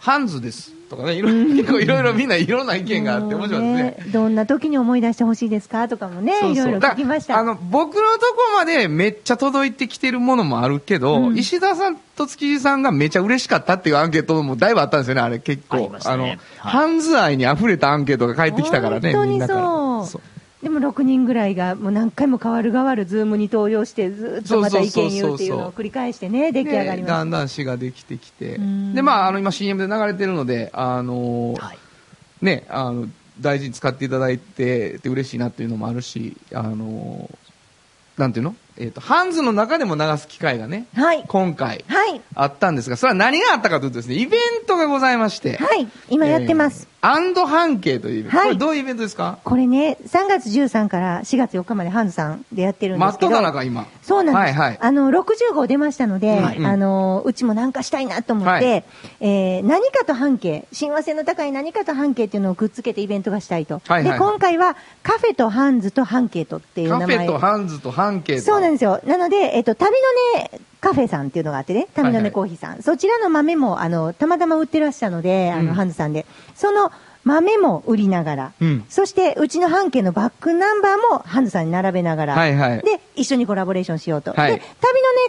[0.00, 4.12] ハンズですとかねいろいろ結構いろいろみんないろんな意見があって面白いですね。
[4.12, 7.36] どんな時に思い出してほしいですかとかもねいろいろ聞きました。
[7.36, 11.38] あの僕のとこまでめっちゃ届いてきてるものもあるけど、うん。
[11.38, 15.38] 石田さんと築地さんがめちゃ嬉しかったっていうアンケートもだいぶあったんですよねあれ。
[15.38, 16.16] 結構あね。
[16.16, 16.38] の、はい。
[16.58, 19.60] ハンズ愛に溢れたアンケートが返ってきたからね本当にみんなから。
[20.06, 20.22] そう
[20.62, 28.56] でも6人ぐらいがもう何回も代わる代わるズームに登場してずっとまた意見言うっていうのを繰り返してね出来上がりましだんだん詩ができてきて。
[28.56, 28.94] うん。
[28.94, 31.78] でまああの今 CM で流れてるのであのーはい。
[32.42, 33.06] ねあの
[33.40, 38.54] 大事に使っていただいてて嬉しいなっていうのもあるしあのーなんていうの？
[38.76, 41.24] えっ、とハンズの中でも流す機会がねはい。
[41.26, 42.20] 今回はい。
[42.34, 45.56] あったんですがそれは何があったかというとですねイベントがございまして。
[45.56, 45.88] はい。
[46.10, 48.46] 今やってます、えーアンド半径というイベント、はい。
[48.48, 49.38] これどういうイベントですか？
[49.42, 53.30] これね3月13から4月4日までハンズさんでやってるんで真っすけど。
[53.30, 53.86] 只中今。
[54.02, 54.78] そうなんです、はいはい。
[54.80, 56.64] あの60号出ましたので、はい。
[56.64, 58.84] あのうちもなんかしたいなと思って、はい。
[59.20, 64.04] えー何かと半径親和性の高い何かと半径っていうのをくっつけてイベントがしたいと、はいはい。
[64.04, 68.42] はいで今回はカフェとハンズと半径とっていうカフ名前ェとハンズと半径と。
[68.42, 69.00] そうなんですよ。
[69.06, 69.90] なので、えっと、旅
[70.34, 72.82] のね、カフェさんっていうのがあってね、旅のはいはいねコーヒーさん。
[72.82, 76.26] そちらの豆も、あの、たまたま売ってらっしゃるので、あうんの、ハンズさんで。
[76.54, 76.90] その
[77.22, 84.32] 豆も売りながら、うんそして、うちの半径のバックナンバーもハンズさんに並べながら、はいはいで、一緒にコラボレーションしようと。
[84.32, 84.70] はいで、旅のね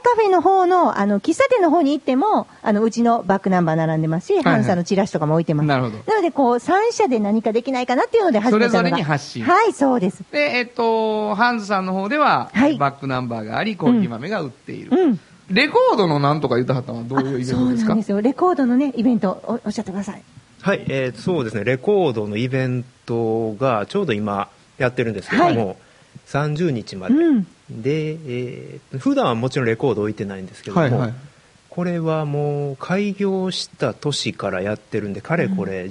[0.01, 5.67] カフェの方の、あの、喫茶店の方に行っても、あの、うちのバックナンバー並んでますし、はいハンズさんのチラシとかも置いてます。
[5.67, 8.77] なるほどなので、こう、三社で何かできないかなっていうので始めたのが。
[8.79, 10.23] それぞれに発信はい、そうです。
[10.31, 14.97] で、えっと、ハンズさんの方では、はいバックナンバーがあり、コーヒー豆が売っている。
[14.97, 15.19] うん。
[15.51, 17.85] レコードのなんとか言ったはったのはどういうイベンそトですか？
[17.87, 18.21] うなんですよ。
[18.21, 20.21] レコードのね、イベントおおっしゃってください。
[20.61, 25.75] はい、えーそうですねレコードのイベントがちょうど今やってるんですけども、は
[26.27, 27.47] 30日まで、うん。
[27.69, 31.13] で、えー普段はもちろんレコード置いてないんですけども、はいはい。
[31.69, 35.87] これはもう開業した年からやってるんでかれこれ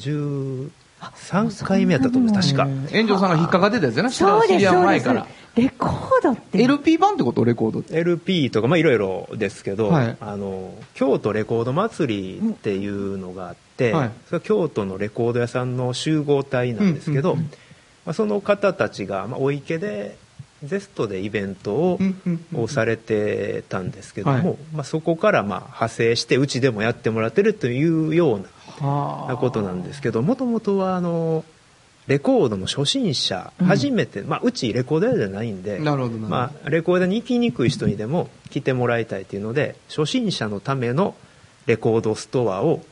[1.01, 2.65] 13回目やったと思う確か。
[2.93, 5.27] 炎上さんが引っかかってたやつやな、そうです、前から。。
[5.57, 6.63] レコードって。
[6.63, 7.45] LP 版ってこと？
[7.45, 7.97] レコードって。
[7.99, 10.17] LP とかまあいろいろですけど、はい。
[10.21, 14.11] あの京都レコード祭りっていうのがあって、はい。
[14.27, 17.51] それは京都のレコード屋さんの集合体なんですけど、うんうんうん。
[18.05, 20.17] まあ、その方たちが、まあ、お池で
[20.63, 24.59] ゼストでイベントを,、うんうんうんをされてたんですけども、はい。
[24.75, 28.41] まあ、そこからまあ派生してうちでもやってもらってるというようは
[28.81, 31.45] なことなんですけどもともとはあの
[32.07, 33.67] レコードの初心者、うん。
[33.67, 36.29] 初めて、まあ、うちレコード屋じゃないんでなるほどなるほど。
[36.29, 41.15] まあ、レコードに行きにくい人にでも来てもらいたいというので初心者のための
[41.67, 42.83] レコードストアを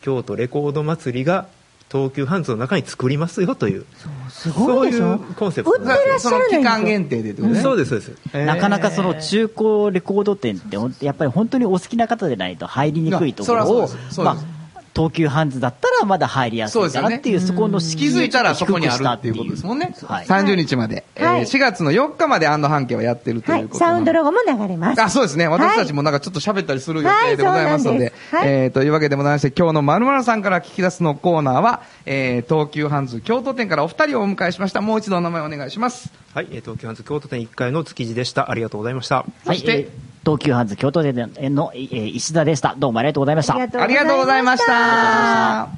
[0.00, 1.48] 京都レコード祭りが
[1.90, 3.84] 東急ハンズの中に作りますよという
[4.30, 6.40] そういうコンセプトないんですよ。
[6.48, 7.60] 期間限定でってことね。
[7.60, 8.10] そうですそうです。
[8.32, 8.44] へー。
[8.46, 14.61] なかなかその中古レコード店ってやっぱり本当にお好きな方でないと入りにくいところをまあ
[14.94, 19.94] 東急ハンズだったらまだ入りやすいかなっていうそこの気敷居をづいたらそこにあるっていうことですもんね。
[20.04, 21.04] はい30日まで。
[21.16, 23.78] えーはい4月の4日までアンド半径はやってるとはいいうこと。
[23.78, 25.02] サウンドロゴも流れます。
[25.02, 25.48] あ、そうですね。
[25.48, 28.12] 私たちもなんかちょっと喋ったりする予定でございますので。
[28.44, 34.80] えー、というわけでございまして、今日のまるまるさんから聞き出すのコーナーは、えー、東急ハンズ京都店からお二人をお迎えしました。
[34.80, 36.12] もう一度お名前お願いします。
[36.34, 39.88] はい、えー東急ハンズ京都店1階の築地でしたありがとうございましたはいそしてえー
[40.24, 41.14] 東急ハンズ京都店
[41.54, 45.68] の、えー石田でしたどうもありがとうございましたありがとうございました。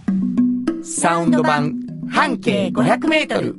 [0.83, 1.75] サウンド版
[2.11, 3.57] 半径500メートル。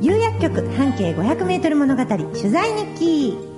[0.00, 3.49] 有薬局半径500メートル物語取材日記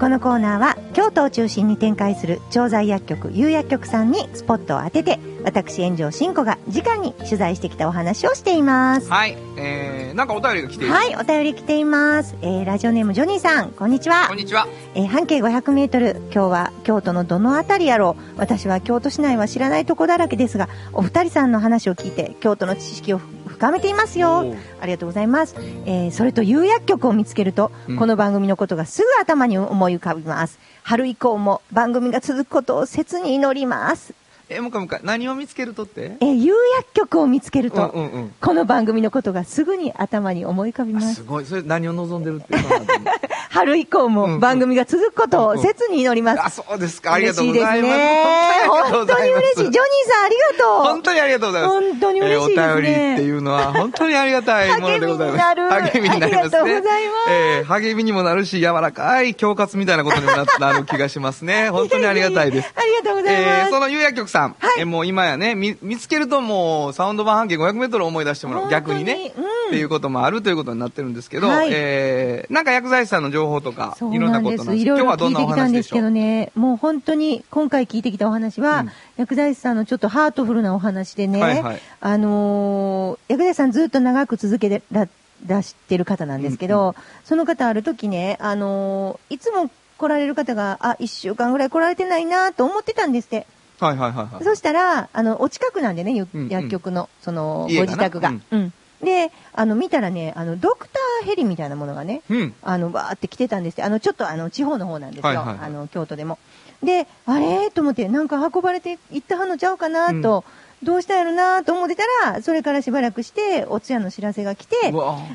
[0.00, 9.36] このコーナーは京都を中心に展開する調剤薬局有薬局さんにスポットを当てて私炎上真子が直に取材してきたお話をしていますはい。
[9.58, 10.94] えー、なんかお便りが来ている。
[10.94, 14.66] はいお便り来ています、えー、ラジオネームジョニーさんこんにちはこんにちは。
[14.94, 23.39] えー半径500メートル今日は京都のどのあたりやろう私は京都市内は知らないとこだらけですがお二人さんの話を聞いて京都の知識を深
[23.70, 24.54] めていますよ。
[24.80, 25.54] ありがとうございます、
[25.86, 27.96] えーそれと有薬局を見つけると、うん。
[27.96, 30.58] この番組のことがすぐ頭に思い浮かびます。
[30.82, 34.14] 春以降も番組が続くことを切に祈ります
[34.52, 35.00] え、もう一回もう一回。
[35.04, 36.16] 何を見つけるとって？
[36.20, 41.24] え、有薬局を見つけると、うんうんうんこの番組のことがすぐに頭に思い浮かびますす。
[41.24, 41.44] ごい。
[41.46, 42.56] それ何を望んでるって
[43.50, 46.40] 春以降うんうんも番組が続くことを切に祈ります。
[46.42, 47.12] あ、そうですか。
[47.14, 48.68] ありがとうございます。
[48.68, 49.56] 本当に嬉しい。
[49.56, 49.72] ジョニー
[50.10, 50.84] さんありがとう。
[50.84, 51.74] 本当にありがとうございます。
[51.74, 55.40] 本当に嬉しいねえーお便りっていうのは本当にありがたいものでございます。
[55.94, 56.42] 励みになりますね。
[56.42, 61.70] ありがとうございますえー励みにもなるし、柔らかい恐喝みたいなことにもななる気がしますね。
[61.72, 62.72] 本当にありがたいです。
[62.74, 63.60] ありがとうございます。
[63.60, 64.80] えーその有薬局さん、はい。
[64.80, 68.70] えーもう今やね見、見つけるともうサウンド版半径500メートルを思い出してもらう。
[68.70, 69.44] 逆にね、うん。
[69.44, 71.68] っていうこともあるということになってるんですけど、はい。
[71.72, 74.40] えーなんか薬剤師さんの情報とか、いろんな。
[74.42, 74.86] ことなんです。
[74.86, 78.90] 今日はどんなお聞いてきたんで話ですしょうけどね、もう本当に今回聞いてきたお話は、うん。
[79.18, 81.80] 薬剤師さんのちょっとハートフルなお話でね、はいはい。
[82.00, 85.06] あのー薬剤師さんずっと長く続けてら
[85.46, 93.46] 出してる方なんですけど、その方ある時ね、あのーいつも来られる方が、あ、一週間ぐらい来られてないなと思ってたんですって。
[93.80, 94.44] はいはいはいはい。
[94.44, 98.28] そしたら、あの、お近くなんでね、ゆうんうん薬局の、その、ご自宅が。
[98.28, 98.72] うんうん。
[99.02, 102.54] で、あの、見たらね、あの、ドクターヘリみたいなものがね、うん。
[102.62, 105.28] あの、バーって来てたんですあの、ちょっとあの、地方の方なんですよ。
[105.28, 106.38] はいはいはいあの、京都でも。
[106.82, 107.70] で、あれ？
[107.70, 110.44] と思って、なんか運ばれていったはんのちゃうかなと、
[110.82, 114.76] どうしたやろなと思ってたら、それからしばらくして、お通夜の知らせが来て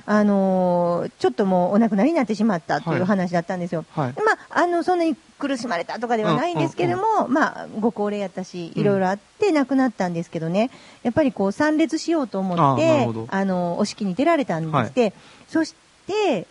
[0.05, 3.05] あのーちょっともうお亡くなりになってしまったというはい。
[3.05, 3.85] 話だったんですよ。
[3.91, 4.13] はい。
[4.13, 10.71] まあ、あの、そんなに苦しまれたとかではないんですけれども、まあ、ご高齢やったし、いろいろあって亡くなったんですけどね、
[11.03, 15.13] やっぱりこう、参列しようと思あってあの、お式に出られたんですって、
[15.47, 15.84] そして、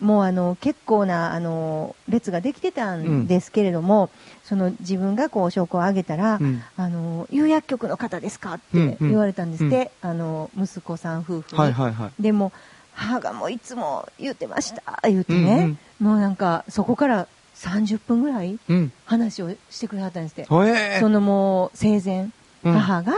[0.01, 4.09] もうあの、結構な、あの、列ができてたんですけれども、
[4.43, 6.61] その自分がこう、証拠を挙げたら、うん。
[6.77, 8.55] あの、有薬局の方ですか？
[8.55, 8.91] っうんうん。
[8.91, 11.57] て言われたんですって、あの、息子さん夫婦に。
[11.59, 12.21] はいはいはい。
[12.21, 12.51] でも、
[12.93, 18.91] 母がもういつも言ってました、言ってね、もうなんか、そこから30分ぐらいうん。
[19.05, 20.45] 話をしてくれはったんですって。
[20.45, 20.97] ほえ。
[20.97, 22.29] ーそのもう生前、
[22.63, 22.73] うん。
[22.73, 23.13] 母が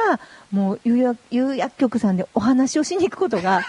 [0.52, 3.62] もう有薬局さんでお話をしに行くことが、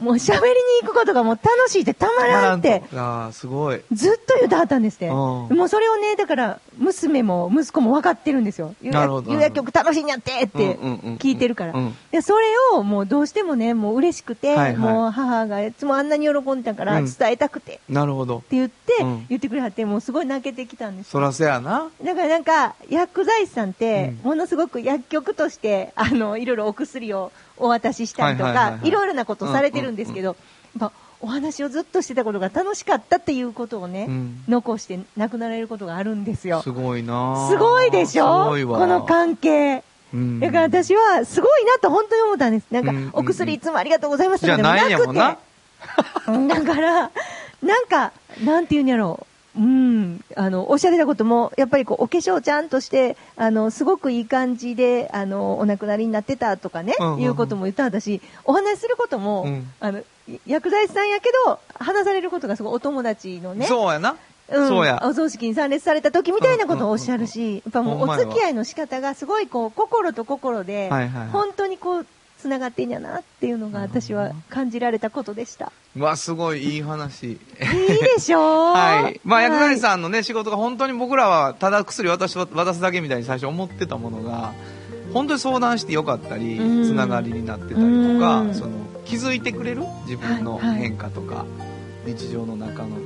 [0.00, 3.80] もう喋りに行くことがもう楽しいってたまらんって、ああ、すごい。
[3.92, 5.08] ずっと言うてはったんですって。
[5.08, 5.14] うん。
[5.14, 8.74] もうそれをね、だから、娘も息子も分かってるんですよ。
[8.80, 9.32] 有なるほど。
[9.32, 11.16] 薬局楽しいんやってってうんうんうんうん。
[11.16, 11.72] 聞いてるから。
[12.22, 14.76] それをもうどうしてもね、もう嬉しくて、はいはい。
[14.76, 17.04] もう母がいつもあんなに喜んでたからうん。
[17.06, 17.74] 伝えたくて。
[17.74, 18.42] ってなるほど。
[18.50, 21.88] 言ってうん、言ってくれはって、もうすごい泣けてきたんですそらせやな。
[22.02, 24.30] だからなんか、薬剤師さんって、うん。
[24.30, 36.62] ものすごく薬局として、あの、いろいろお薬をお渡ししたりとかはいろいろなことされてるんですけど、やっぱお話をずっとしてたことが楽しかったっていうことをね、うん残して亡くなられることがあるんですよ。
[36.62, 38.44] すごいなすごいでしょ？
[38.44, 38.78] すごいわ。
[38.78, 39.82] この関係。
[40.14, 42.66] うんだから私は、すごいなと本当に思ったんです。
[42.70, 46.64] なんかお薬いつもありがとうございますとかでもじゃないんやなくて。
[46.64, 47.10] だから、
[47.62, 49.26] なんか、なんていうんやろ
[49.58, 49.62] う。
[49.62, 50.24] うん。
[50.36, 60.02] あの、おっしゃってたことも、やっぱりこう、お化粧ちゃんとして、あの、すごくいい感じで、あの、お亡くなりになってたとかね、うんうんうんいうことも言った私、お話しすることも、うんあの、
[60.46, 64.16] 薬剤師さんやけど、話されることがすごいお友達のね、そうやな。
[64.50, 65.02] うんそうや。
[65.04, 72.06] お葬式に参列された時みたいなことをおっしゃるし、やっぱもうお付き合いの仕方がすごいこう、心と心で、はいはいはい本当にこう、
[72.40, 75.72] つながってんやなっていうのが私は感じられたことでした。
[75.96, 77.32] うわ、すごいいい話。
[77.32, 77.38] いい
[78.14, 78.42] でしょう
[78.74, 79.20] はい。
[79.24, 79.78] まあ、薬剤。
[79.80, 84.52] さんのね、仕事が本当に僕らは、ただ薬渡し渡すだけみたいに最初思ってたものが、
[85.12, 88.70] 本当に相談してよかったり、うんつながりになってたりとうか、んその、
[89.04, 89.82] 気づいてくれる？
[90.06, 91.44] 自分のはいはい変化とか、
[92.06, 92.96] 日常の中の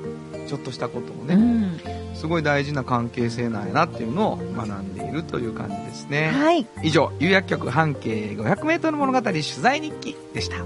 [0.53, 1.81] ちょっとしたことをね、うん
[2.15, 6.31] すごい大事な関係性なんやなっていうのを学んでいるという感じですね。
[6.31, 6.67] はい。
[6.85, 10.59] 以上、有薬局半径 500m 物語取材日記でした。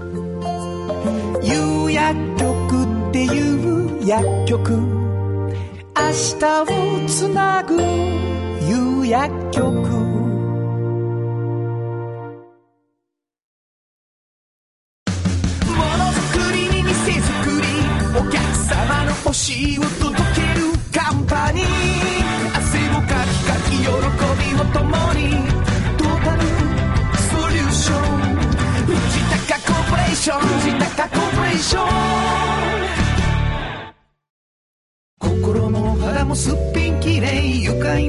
[1.41, 4.81] 有薬局っていう薬局明
[6.37, 10.06] 日をつなぐ有薬局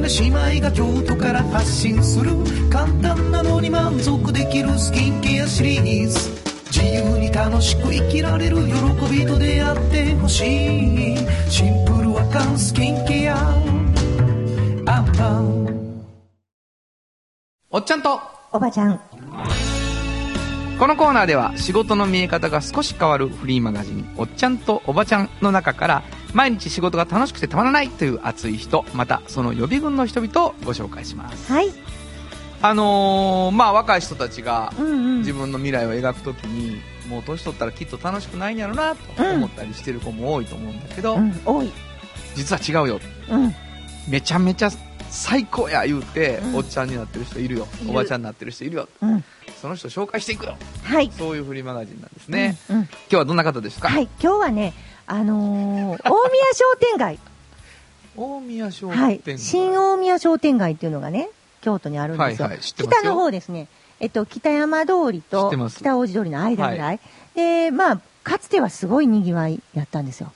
[0.08, 2.30] な姉妹が京都から発信する
[2.70, 6.30] 簡単なのに満足できるスキンケアシリーズ。
[6.72, 8.72] 自由に楽しく生きられる喜
[9.12, 11.16] びと出会ってほしい。
[11.50, 13.36] シンプルアカンスキンケア。
[14.86, 16.04] アンパン。
[17.70, 18.18] おっちゃんと、
[18.50, 19.00] おばちゃん。
[20.78, 26.02] このコーナーでは仕事の見え方が少し変わるフリーマガジン「おっちゃんとおばちゃん」の中から
[26.32, 31.52] 毎日仕事が楽しくてたまらないという熱い人またその予備軍の人々をご紹介します。
[31.52, 31.72] はい。
[32.62, 35.18] あのーまあ若い人たちがうんうん。
[35.18, 41.72] 自分の未来を描くときに、もう年取ったらきっと楽しくないんやろなと思ったりしてる子も多いと思うんだけど、うん多い。
[42.36, 43.00] 実は違うよ。
[43.30, 43.54] うん。
[44.08, 44.70] めちゃめちゃ
[45.10, 46.56] 最高や言うて、うん。
[46.56, 47.68] おっちゃんになってる人いるよ。
[47.88, 48.88] おばちゃんになってる人いるよ。
[49.02, 49.24] うん
[49.60, 51.10] その人紹介していくよはい。
[51.16, 52.82] そういうフリーマガジンなんですね、うんうん。
[52.82, 54.08] 今日はどんな方ですか、はい。
[54.22, 54.74] 今日はね
[55.06, 57.18] あのー大宮商店街。
[58.16, 59.18] 大宮商はい。
[59.18, 61.30] 店街、新大宮商店街っていうのがね
[61.60, 62.62] 京都にあるんですよ、はいはい。
[62.62, 63.00] 知ってますよ。
[63.00, 63.68] 北の方ですね。
[64.00, 67.00] えっと北山通りと北大路通りの間ぐらい、は
[67.34, 70.32] でまあかつてはすごい賑わいやったんですよ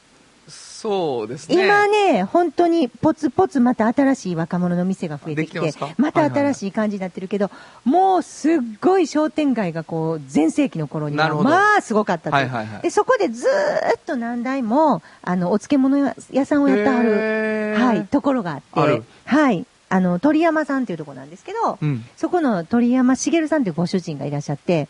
[0.49, 1.65] そうですね。
[1.65, 7.51] 今ね、本当にポツポツまた新しい若者の店が増えてきて、ままた新しい感じになってるけど、
[7.85, 12.83] もうすっごい商店街がこう、全盛期の頃には、まあすごかったと、はいはいはい。
[12.83, 22.05] で、そこでずーっと何台も、あの、お漬物屋さんをやってはる、はい、ところがあって、はい、あの、鳥山さんっていうところなんですけど、うん。
[22.17, 24.89] そこの鳥山茂さんっていうご主人がいらっしゃって、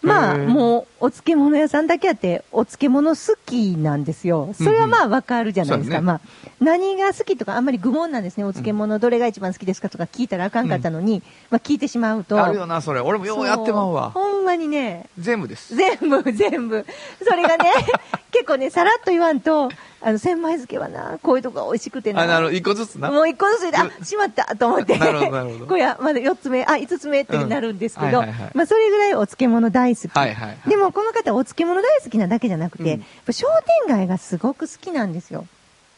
[0.00, 4.50] まあ、もう、お漬物屋さんだけあって、お漬物好きなんですよ。
[4.54, 5.96] それはまあ、わかるじゃないですか。
[5.96, 8.44] そうだねまあ、何が好きとか、あんまり愚問なんですね。
[8.44, 12.42] お漬物どれが一番好きですかとか聞いたらあかんかったのに、まあ、聞いてしまうと。
[12.42, 16.86] あるよなそれ俺もようやってまうわほんまにね、全部です全部、全部。
[17.22, 17.72] それがね、
[18.38, 19.68] 結構ね、さらっと言わんと、
[20.00, 22.22] あの、千枚漬けはな、こういうとこが美味しくてな。
[22.22, 24.96] あなるほど一個ずつなもう一個ずつで、あ、しまったと思って。
[24.96, 30.16] なるほどなるほど これはまだ四つ目、あ、五つ目ってなるんですけど、うんはいはいはいまあそれぐらいお漬物大好き。
[30.16, 33.46] はいはいはいでもこの方お漬物大好きなだけじゃなくて、うん商
[33.86, 35.46] 店街がすごく好きなんですよ。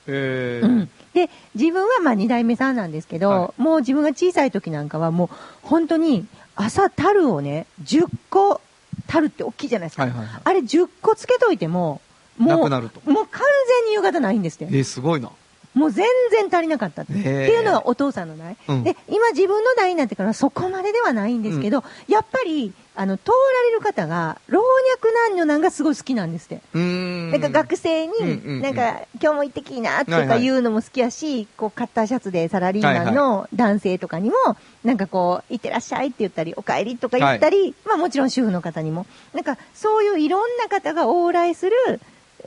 [0.06, 0.90] へえうん。
[1.14, 5.28] で、自分はまあ二代目さんなんですけど、はもう自分が小さい時なんかはもう
[5.62, 6.26] 本当に
[6.56, 8.60] 朝樽をね、10個、
[9.06, 10.04] 樽って大きいじゃないですか。
[10.04, 12.00] はいはいはいあれ10個つけといても、
[12.38, 13.00] なくなると。
[13.10, 13.42] もう完
[13.82, 14.78] 全に夕方ないんですって。
[14.78, 15.30] えすごいな。
[15.74, 17.12] もう全然足りなかったって。
[17.12, 18.82] いうのがお父さんの代、うん。
[18.82, 26.60] で、今自分の代になってからそこまでではないんですけど、やっぱり、あの、通られる方が、老若男女なんがすごい好きなんですって。
[26.74, 27.30] うーん。
[27.30, 30.28] なんか学生にうんうんうん、なんか、今日も行ってきいなとはいはい。
[30.28, 34.34] か言うのも好きやし、こう、カッターシャツでサラリーマンの男性とかにも、
[34.82, 42.00] なんかこう、行ってらっしゃいって言ったり、お帰りとか言ったり、まあもちろん主婦の方にも、なんか、そういういろんな方が往来する、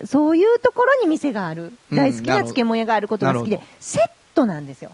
[0.06, 4.92] そういうところに店がある、うん大好きな漬物屋があることが好きでセットなんですよ。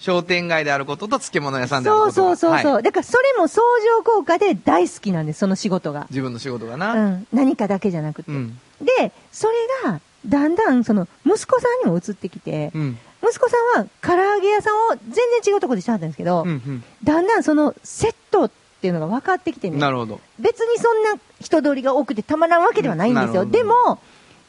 [0.00, 2.72] 商店街であることと漬物屋さんであるそうことがそうそうそう。
[2.74, 3.62] はいだからそれも相
[3.96, 6.06] 乗効果で大好きなんです、その仕事が。
[6.10, 7.26] 自分の仕事がうな、ん。
[7.32, 8.30] 何かだけじゃなくて。
[8.30, 9.54] うんで、それ
[9.84, 18.50] が、だんだん、その、息子さんにも移ってきて、うん息子さんは唐揚げ屋さんを全然違うところでしてはったんですけど、うんだんだんそのセットっ
[18.82, 23.46] ていうのが分かってきてね、うんなるほど別にそんな人通りが多くてたまらんわけではないんですよ。
[23.46, 23.98] でも、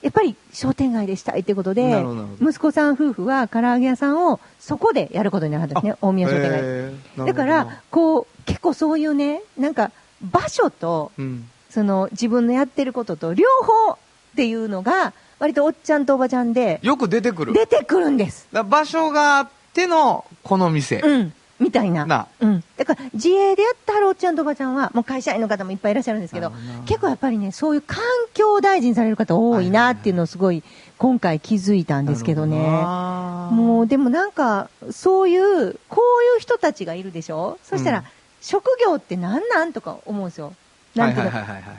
[0.06, 2.06] やっぱり商店街でしたいということで
[2.40, 7.26] 息子さん夫婦は唐揚げ屋さんをそこでやることになったんですね、大宮商店街。
[7.26, 9.92] だから、こう、結構そういうね、なんか、
[10.22, 13.48] 場所と、うんその、自分のやってることと、両
[13.88, 13.98] 方っ
[14.36, 18.48] ていうのが、割とおっちゃんとおばちゃんで、よく出てくる出てくるんです。
[18.54, 21.34] だ場所があってのこの店、うん。
[21.60, 22.06] みたいな。
[22.06, 22.28] な。
[22.42, 22.64] うん。
[22.78, 26.52] だから、自営でやってはるおっちゃんとおばちゃんは、もう会社員の方もいっぱいいらっしゃるんですけど
[26.86, 28.00] 結構やっぱりね、そういう環
[28.34, 30.64] 境を大事にされる方多いなっていうのをすごい、
[30.98, 32.58] 今回気づいたんですけどね。
[32.58, 37.58] ももう、でもなんか、そういう、こういう人たちがいるでしょ？
[37.64, 38.04] そしたら、うん。
[38.42, 40.54] 職業って何なんとか思うんですよ。
[40.96, 41.32] なんていうの？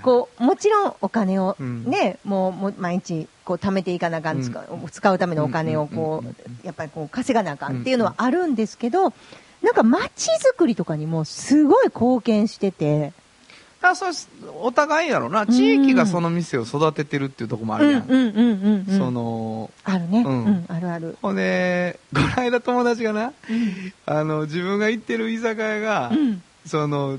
[0.03, 1.85] こう、もちろんお金をうん。
[1.85, 6.29] ね、もうもう毎日こう貯めていかなあかん、使う使うためのお金をこうん。
[6.29, 6.37] うん。
[6.37, 6.53] うん。
[6.63, 9.13] う、やっぱりこう稼がなあかんっていうのはあるんですけど、
[9.67, 13.13] なんか街づくりとかにもすごい貢献してて、
[13.83, 14.07] あそ
[14.61, 18.43] お互いやろな地域がその店を育ててるっていうところもあうんるやん、うんうんう
[18.85, 18.99] んうん。
[18.99, 20.23] そのあるね。
[20.25, 21.19] ううんん、あるある。
[21.21, 23.33] ほんでこの間友達がな、
[24.07, 26.43] あの自分が行ってる居酒屋が、うん。
[26.65, 27.19] その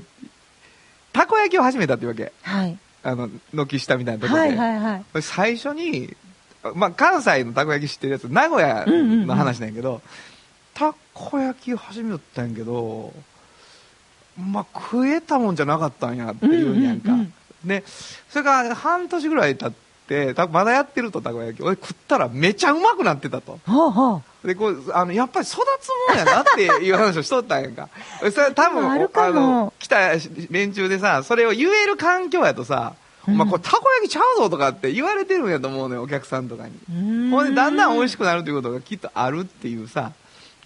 [1.12, 2.78] たこ焼きを始めたっていうわけはい。
[3.02, 5.22] あの軒下みたいなところで、はいはいはい。
[5.22, 6.16] 最初に、
[6.74, 10.08] まあ、関西のたこ焼き知ってるやつ名古屋の話なんやけど、た
[11.18, 13.12] こ焼きを始めよったんやけど
[14.36, 17.82] まあ食えたもんじゃなかったんやっていうんやんか、うんうんうんで
[18.30, 19.72] それから半年ぐらい経っ
[20.06, 21.62] てたまだやってるとたこ焼き。
[21.62, 23.58] 俺食ったらめちゃうまくなってたと。
[23.66, 24.46] ほうほう。
[24.46, 27.88] でこうあのやっぱり育つもんやなっていう話をしとったんやんか。
[28.20, 30.12] それ多分あの来た
[30.50, 32.94] 連中でさそれを言える環境やとさ、
[33.26, 37.30] まあ、これたこ焼きちゃうぞとかって言われてるんやと思うのよお客さんとかに。
[37.30, 40.12] ほんでだんだん美味しくなるということがきっとあるっていうさ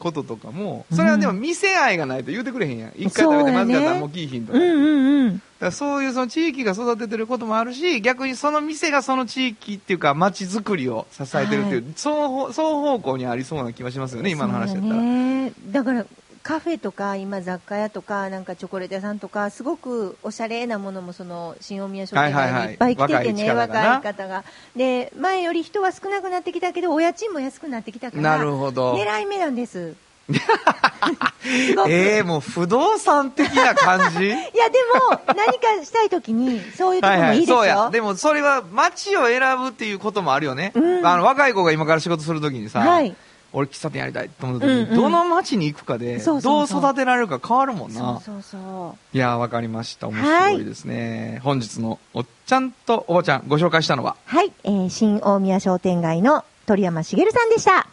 [0.03, 2.92] こととかもそれはでも店愛がないと言うてくれへんやん。
[2.96, 5.34] 一回食べてまずかったらもうキーヒンとか,、うんうんうん。
[5.36, 15.84] だからそういうその地域が育ててることもあるし逆にその店がその地域っていうか街づくりを支えてるっていう、双方双方向にありそうな気はしますよね今の話だったら。
[15.84, 16.07] だから、
[16.43, 24.45] カフェとか今雑貨屋とかなんかチョコレート屋さんとかすごくおしゃれなものもその新大宮商店街にいっぱい来ててね、はいはいはい若い方が。
[24.74, 28.95] で前より人は少なくなってきたけどお家賃も安くなってきたからなるほど。
[28.95, 29.95] 狙い目なんです。
[31.88, 34.26] ええもう不動産的な感じ？
[34.26, 34.78] いやで
[35.11, 37.90] も何かしたい時にそういうとこもいいですよ、そうや。
[37.90, 40.72] でもそれは街を選ぶっていうこともあるよね。
[40.74, 41.07] うん。
[41.07, 43.14] あの若い子が今から仕事するときにさ、はい
[43.53, 48.20] 俺喫茶店やりたいと思った時に、うんうんどの街に行くかで、どう育てられるか変わるもんそうな。
[48.20, 50.09] そうそいやー、わかりました。
[50.09, 51.40] 面白いですね。
[51.42, 57.86] 本日のおっちゃんとおばちゃんご紹介したのは、うはい、えー新大宮商店街の鳥山茂さんでした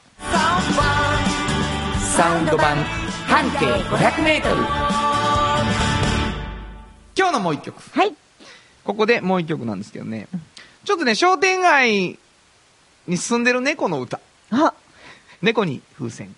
[2.15, 2.75] サウンド版
[3.27, 4.55] 半径500メートル。
[7.17, 7.81] 今日のもう一曲。
[7.91, 8.15] はい
[8.83, 10.27] ここでもう一曲なんですけどね。
[10.83, 12.17] ちょっとね、商店街
[13.07, 14.19] に住んでる猫の歌。
[14.51, 14.73] あ
[15.41, 16.27] 猫に風船。
[16.27, 16.31] っ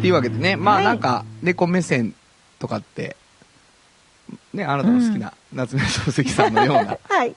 [0.00, 0.84] ていうわけでね、まあはい。
[0.84, 2.14] なんか、猫目線
[2.58, 3.16] とかって、
[4.54, 7.34] ね、あなたの好きな夏目漱石さんのような、 はい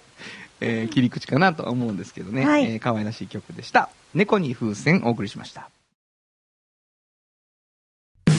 [0.59, 3.89] えー切り口かなとは思うんですけどね、はいえー可愛らしい曲でした。
[4.13, 5.69] 猫に風船お送りしました。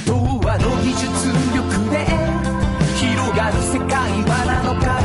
[0.07, 1.05] 童話の技術
[1.55, 2.07] 力で
[2.97, 3.89] 広がる世界
[4.23, 4.98] はなのか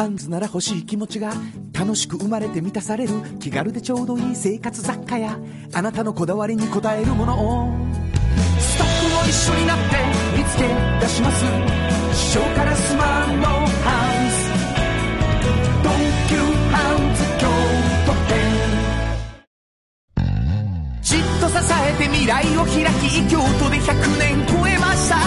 [0.00, 1.34] ハンズなら欲しい気持ちが
[1.78, 5.38] 楽しく生まれて満たされる気軽でちょうどいい生活雑貨や
[5.74, 7.70] あなたのこだわりに応えるものを。
[8.58, 9.84] スタッフも一緒になって
[10.38, 10.62] 見つけ
[11.02, 11.44] 出します。
[12.32, 13.60] 小からスマートハ
[14.16, 14.48] ウス
[15.82, 15.92] 東
[16.30, 16.36] 急
[16.72, 17.44] ハウス京
[18.06, 18.40] 都店。
[21.02, 22.72] じっと支えて未来を開
[23.06, 25.18] き京都で100年超えました。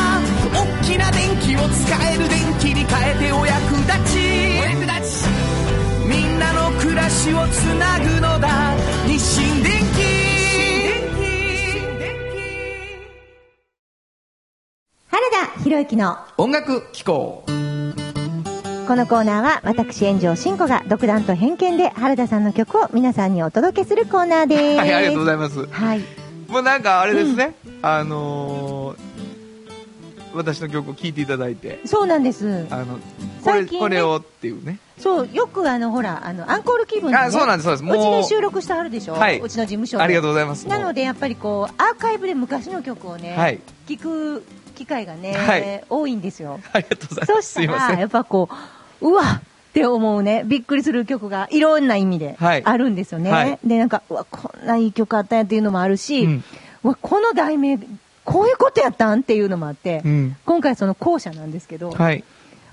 [0.52, 4.33] 大きな電気を使える電気に変えてお役立ち。
[15.74, 17.44] 博之の音楽機構。
[18.88, 24.78] このコーナーは私炎上真子が独断と偏見で原田さんの曲を皆さんにお届けするコーナーです。
[24.78, 25.66] はい、ありがとうございます。
[25.66, 26.02] はい。
[26.48, 29.14] もうなんかあれですね、あのー
[30.36, 32.66] 私の曲を聴いていただいて、そうなんです。
[32.72, 33.02] あの、これ、
[33.44, 33.80] 最近ね。
[33.80, 34.80] これをっていうね。
[34.98, 37.84] そうよくあのほらあのアンコール気分で、ね、あそうなんですそうです。
[37.84, 39.40] もううちで収録してはるでしょ、はい。
[39.40, 40.04] うちの事務所で。
[40.04, 40.68] ありがとうございます。
[40.68, 43.60] なのでやっぱりこうアーカイブで昔の曲をね、はい。
[43.88, 44.44] 聞く
[44.74, 47.54] 機会がね、はい多いんですよ ありがとうございます。
[47.54, 47.92] そした。
[47.94, 48.50] らやっぱこ
[49.02, 49.42] ううわっ
[49.74, 56.44] て思うねびっくりする曲がいろんな意味ではいあるんですよね、はいでなんかうわこんないい曲あったんやっていうのもあるし、うん
[56.84, 57.80] うわこの題名
[58.26, 60.38] こういうことやったんっていうのもあって、うん。
[60.46, 62.24] 今回その後者なんですけど、はい。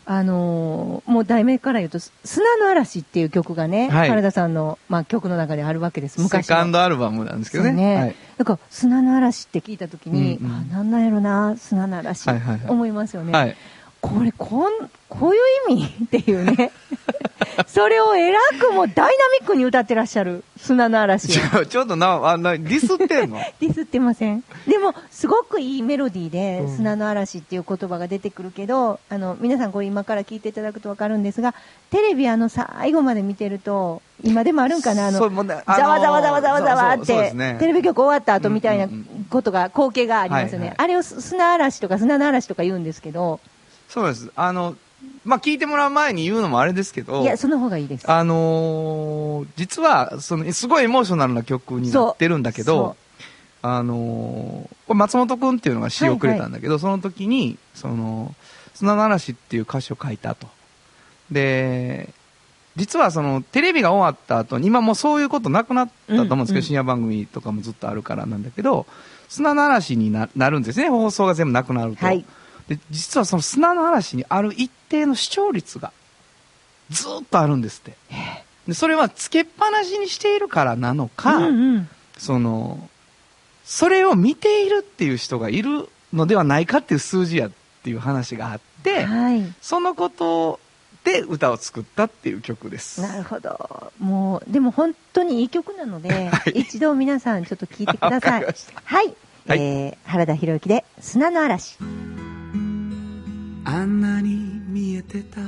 [0.07, 4.09] あのーもう題名から言うと「砂の嵐」っていう曲がね、はい。
[4.09, 6.57] 原田さんの、まあ、曲の中であるわけですセ昔の。
[6.57, 7.97] カンドアルバムなんですけどそうね。
[7.97, 8.17] はい。
[8.39, 10.53] だから砂の嵐って聞いた時に、うんうん。
[10.53, 12.71] あなんなんやろな砂の嵐、はいはいはい。
[12.71, 13.57] 思いますよね、はい。
[14.01, 14.73] これこん
[15.09, 16.05] こういう意味？
[16.05, 16.71] っていうね。
[17.67, 20.45] それをえらくもダイナミックに歌ってらっしゃる。
[20.57, 23.39] 砂の嵐ちをょ、ちょっとな、あ、な、ディスってんの？
[23.61, 24.45] ディスってません。
[24.69, 26.77] でもすごくいいメロディーでうん。
[26.77, 31.55] 砂の嵐っていう言葉が出てくるけど、あの皆さんこれ今から聞いていただくと分かるんですが
[31.91, 35.09] テレビあの最後まで見てると今でもあるんかな？
[35.09, 37.57] あのざわざわざわざわざわって、ね。
[37.59, 40.59] テレビ局終わった後みたいなうんうんうんことが、光景がありますよね。
[40.59, 43.39] はいはいあれをす砂嵐とか砂の嵐とか言うんですけど、
[43.91, 44.31] そうです。
[44.37, 44.77] あの、
[45.25, 48.11] まあ、聞いてもらう前に言うのもあれですけど、いや、その方がいいです。
[48.11, 52.97] あのー実は、その、すごいエモーショナルな曲になってるんだけど、
[53.63, 58.35] あのーこれ松本くんっていうのが詩をくれたんだけど、その時に、その、
[58.75, 60.47] 砂の嵐っていう歌詞を書いたと。
[61.31, 62.11] で、
[62.77, 68.87] 実はその、テレビが終わった後に、今もうそういうことなくなったと思うんですけど、うんうん深夜番組とかもずっとあるからなんだけど、
[69.29, 72.07] 砂の嵐にななるんですね、放送が全部なくなると。
[72.07, 72.25] はい
[72.71, 75.93] で、実はその砂の嵐にある一定の視聴率が、
[76.89, 77.97] ずーっとあるんですって。
[78.69, 81.89] で、それはつけっぱなしにしているからなのか、うんうん。
[82.17, 82.89] その、
[83.65, 87.51] それを見ているっていう人がいるのではないかっていう数字やっ
[87.83, 89.43] ていう話があって、はい。
[89.61, 90.61] そのこと
[91.03, 93.01] で歌を作ったっていう曲です。
[93.01, 93.93] なるほど。
[93.99, 98.45] もう、でも本当にいい曲なので、 はい一度皆さんちょっと聞いてください。
[98.85, 99.15] はい。
[99.49, 101.77] はいえー原田博之で砂の嵐。
[103.73, 105.47] あんなに見えてたは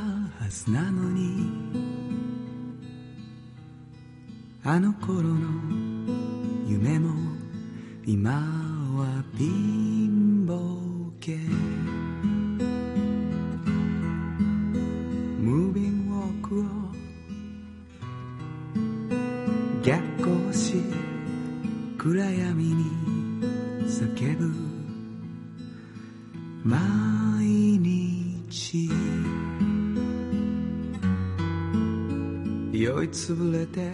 [0.48, 1.50] ずなのに。
[4.62, 5.40] あの頃の
[6.68, 7.12] 夢も
[8.06, 10.54] 今は貧乏
[11.18, 11.36] 系。
[15.40, 16.64] ムービングウォークを
[19.82, 20.74] 逆行し
[21.98, 22.84] 暗闇に
[23.88, 24.72] 叫ぶ。
[26.64, 26.78] 毎
[27.78, 28.01] 日
[32.72, 33.90] 酔いつぶれて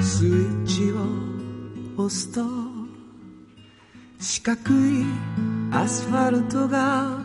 [0.00, 2.40] スイッチを押すと
[4.20, 5.04] 四角い
[5.72, 7.18] アスファルトが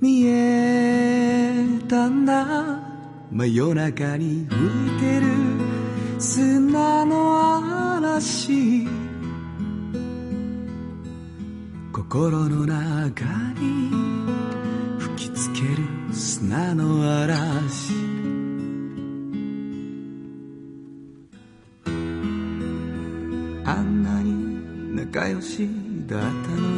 [0.00, 2.80] 見えたんだ。
[3.32, 5.26] 真夜中に浮いてる
[6.20, 8.86] 砂の嵐。
[11.92, 13.24] 心の中
[13.60, 13.87] に
[15.38, 17.92] つける砂の嵐。
[23.64, 25.68] あんなに仲良し
[26.08, 26.77] だったの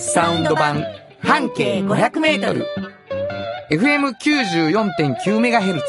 [0.00, 0.82] サウンド版
[1.20, 2.64] 半径500メートル
[3.70, 5.82] FM94.9MHz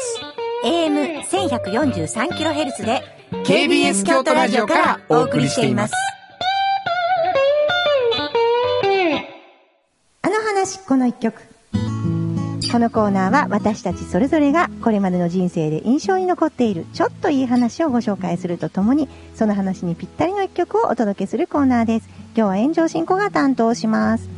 [0.64, 3.00] AM1143kHz で
[3.46, 5.94] KBS 京都ラジオからお送りしています。
[10.20, 11.40] あの話、この一曲。
[12.70, 22.21] このコーナーは私たちそれぞれがこれまでの人生で印象に残っているちょっといい話をご紹介するとともにその話にぴったりの一曲をお届けするコーナーです。
[22.34, 24.28] 今日は炎上進行が担当します。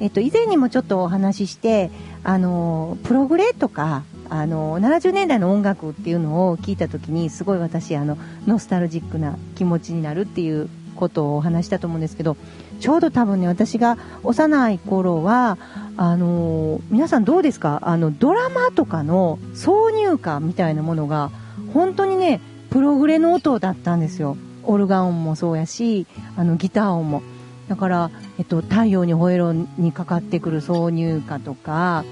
[0.00, 1.90] えっと、以前にもちょっとお話しして、
[2.24, 12.36] あの、プログレとか、あの、70年代の音楽っていうのを聞いた時にすごい私、あの、ノスタルジックな気持ちになるっていうことをお話したと思うんですけど、
[12.80, 15.56] ちょうど多分ね、私が幼い頃は、
[15.96, 17.78] あの皆さんどうですか？
[17.82, 21.30] あの、ドラマとかの挿入歌みたいなものが、
[21.72, 22.40] 本当にね、
[22.70, 24.36] プログレの音だったんですよ。
[24.64, 27.22] オルガン音もそうやし、あの、ギター音も。
[27.68, 32.04] だから、えっと、太陽に吠えろにかかってくる挿入歌とか、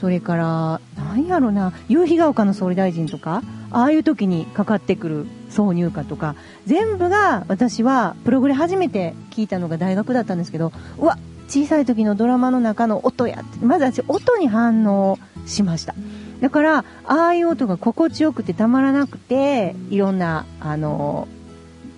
[0.00, 6.36] それから、なんやろな、夕日が丘の総理大臣とか、ああいう時にかかってくる挿入歌とか、
[6.66, 15.94] 全部が私はプログレ初めて聞いたのが大学だったんですけど、うわ、小さい時のドラマの中の音やって、まず私音に反応しました。
[16.40, 21.28] だから、ああいう音が心地よくてたまらなくて、いろんな、あの、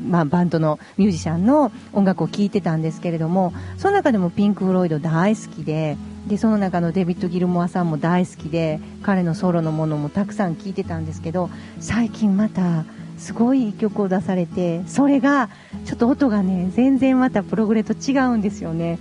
[0.09, 5.97] まあ、バンドのミュージシャンの音楽を聴いてたんですけれども、その中でもピンク・フロイド大好きで、
[6.27, 11.51] で、その中のデビッド・ギルモアさんも大好きで、彼のソロのものもたくさん聴いてたんですけど、
[11.81, 12.85] 最近また、
[13.19, 15.49] すごい曲を出されて、それが、
[15.85, 18.99] ちょっと音がね、全然またプログレと違うんですよね。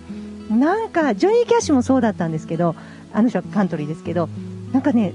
[0.50, 2.76] なんか、ジョニー・キャッシュもそうだったんですけど、
[3.14, 4.30] あの人はカントリーですけど、
[4.74, 5.14] なんかね、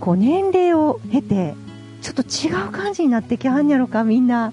[0.00, 1.54] こう年齢を経て、
[2.02, 4.52] ちょっと違う感じになってきはんやろか、みんな。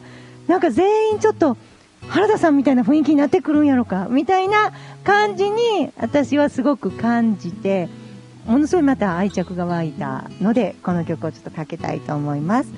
[0.51, 1.55] なんか全員ちょっと、
[2.09, 4.73] 原田さんみたいな雰囲気になってくるんやろか、みたいな
[5.05, 7.87] 感じに、私はすごく感じて、
[8.45, 12.73] ものすごいまた愛着が湧いたので、この曲をちょっとかけたいと思います。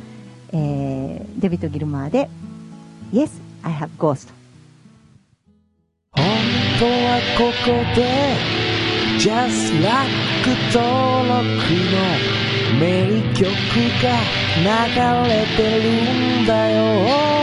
[0.52, 2.30] えー、デビッド・ギルマーで、
[3.12, 3.32] Yes,
[3.64, 4.32] I have ghost.
[6.12, 6.26] 本
[6.78, 8.36] 当はここで
[9.18, 10.12] Just Like
[10.72, 11.50] 登録
[11.90, 12.44] の
[12.80, 13.50] 名曲
[14.04, 14.20] が
[14.62, 17.43] 流れてるんだよ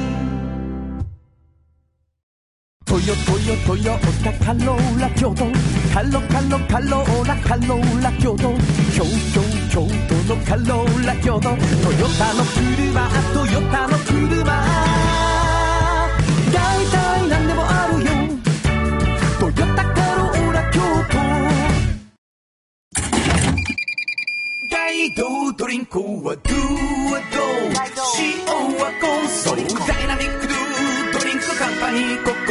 [2.91, 5.45] トヨトヨトヨタカローラ京都。
[5.93, 8.51] カロカロカローラカローラ京都。
[8.93, 9.39] 京都
[9.71, 11.39] 京都のカローラ京都。
[11.39, 11.55] トヨ
[12.19, 14.43] タの車トヨタの車。
[16.51, 18.11] 大体何でもあるよ。
[19.39, 21.15] トヨタカローラ京都。
[24.69, 26.55] 大道ドリンクはドゥ
[27.09, 27.39] はド
[28.19, 28.43] 塩
[28.77, 30.57] はコンソーダイナミックドゥ
[31.13, 32.21] ドリンクカンパニー。
[32.25, 32.50] 心と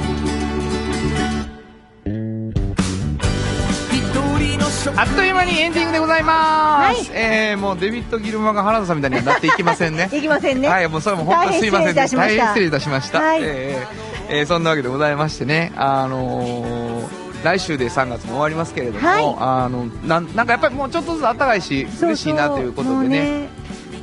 [4.89, 10.09] あっという間にエンディングでございます、えー、もうデビッド・ギルマが原田さんみたいにはなっていきませんね。
[10.13, 10.67] いきませんね。
[10.67, 12.39] はいもうそれも本当にすいません大変失礼いたしました。
[12.39, 13.39] 大変失礼いたしました、はい。
[13.43, 19.35] えーえーそんなわけでございましてねあのー来週で3月も終わりますけれども、はい。
[19.39, 23.49] あのなんなんかやっぱりもうちょっとずつ暖かいし嬉しいなということでね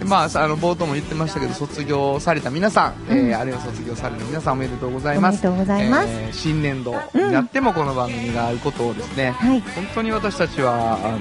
[0.08, 5.46] まあ、あの冒頭も言ってましたけど卒業された皆さん、えーあるいは卒業される皆さんおめでとうございます。
[5.46, 6.08] おめでとうございます。
[6.08, 9.60] えー新年度になってもこの番組があることをですね、はい。
[9.60, 11.12] 本当に私たちはあ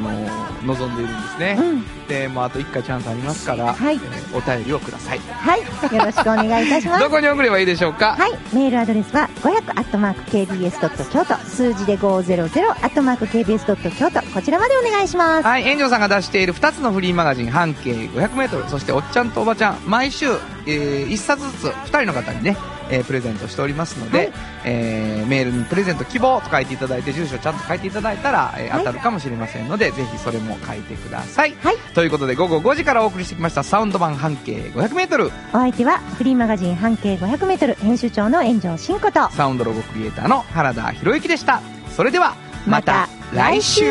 [0.66, 3.96] の望んでいるんですね、うんでもうあと1回チャンスありますから、はい。
[3.96, 5.20] えーお便りをください。
[5.20, 5.62] はい。
[5.96, 7.04] よろしくお願いいたします。
[7.04, 11.36] どこに送ればいいでしょうか、はい、メールアドレスは500 KBS 京都。
[11.50, 14.22] 数字で500 KBS 京都。
[14.34, 15.48] こちらまでお願いします。
[15.48, 19.78] はい、炎上さんが出している2つのフリーマガジン半径 500m そしておっちゃんとおばちゃん。
[19.86, 20.28] 毎週、
[20.66, 22.58] え1冊ずつ2人の方にね、
[22.90, 24.32] えープレゼントしておりますので、はい。
[24.66, 31.78] えーメールにプレゼント希望と書いていただいて住所ちゃんと書いていただいたら、えーはい当たるかもしれませんのでぜひそれも書いてください、はい。
[31.94, 33.64] ということで午後5時からお送りしてきました。
[33.64, 41.62] サウンド版半径 500m お相手はフリーマガジン半径 500m 編集長の炎上真子とサウンドロゴクリエイターの原田博之でした。
[41.96, 42.36] それでは
[42.66, 43.84] またまた来週。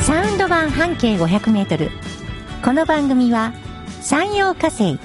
[0.00, 1.90] サウンド版半径 500m
[2.64, 3.52] この番組は
[4.00, 4.98] 山陽火星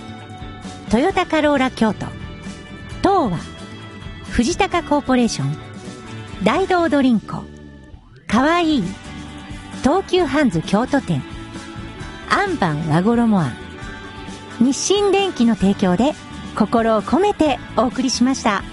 [0.89, 2.05] トヨタカローラ京都
[3.03, 3.37] 東和
[4.31, 5.57] 藤高コーポレーション
[6.43, 7.35] 大道ドリンク
[8.27, 8.83] かわいい
[9.81, 11.21] 東急ハンズ京都店
[12.29, 13.53] アンバン和衣あん
[14.59, 16.13] 日清電機の提供で
[16.55, 18.63] 心を込めてお送りしました。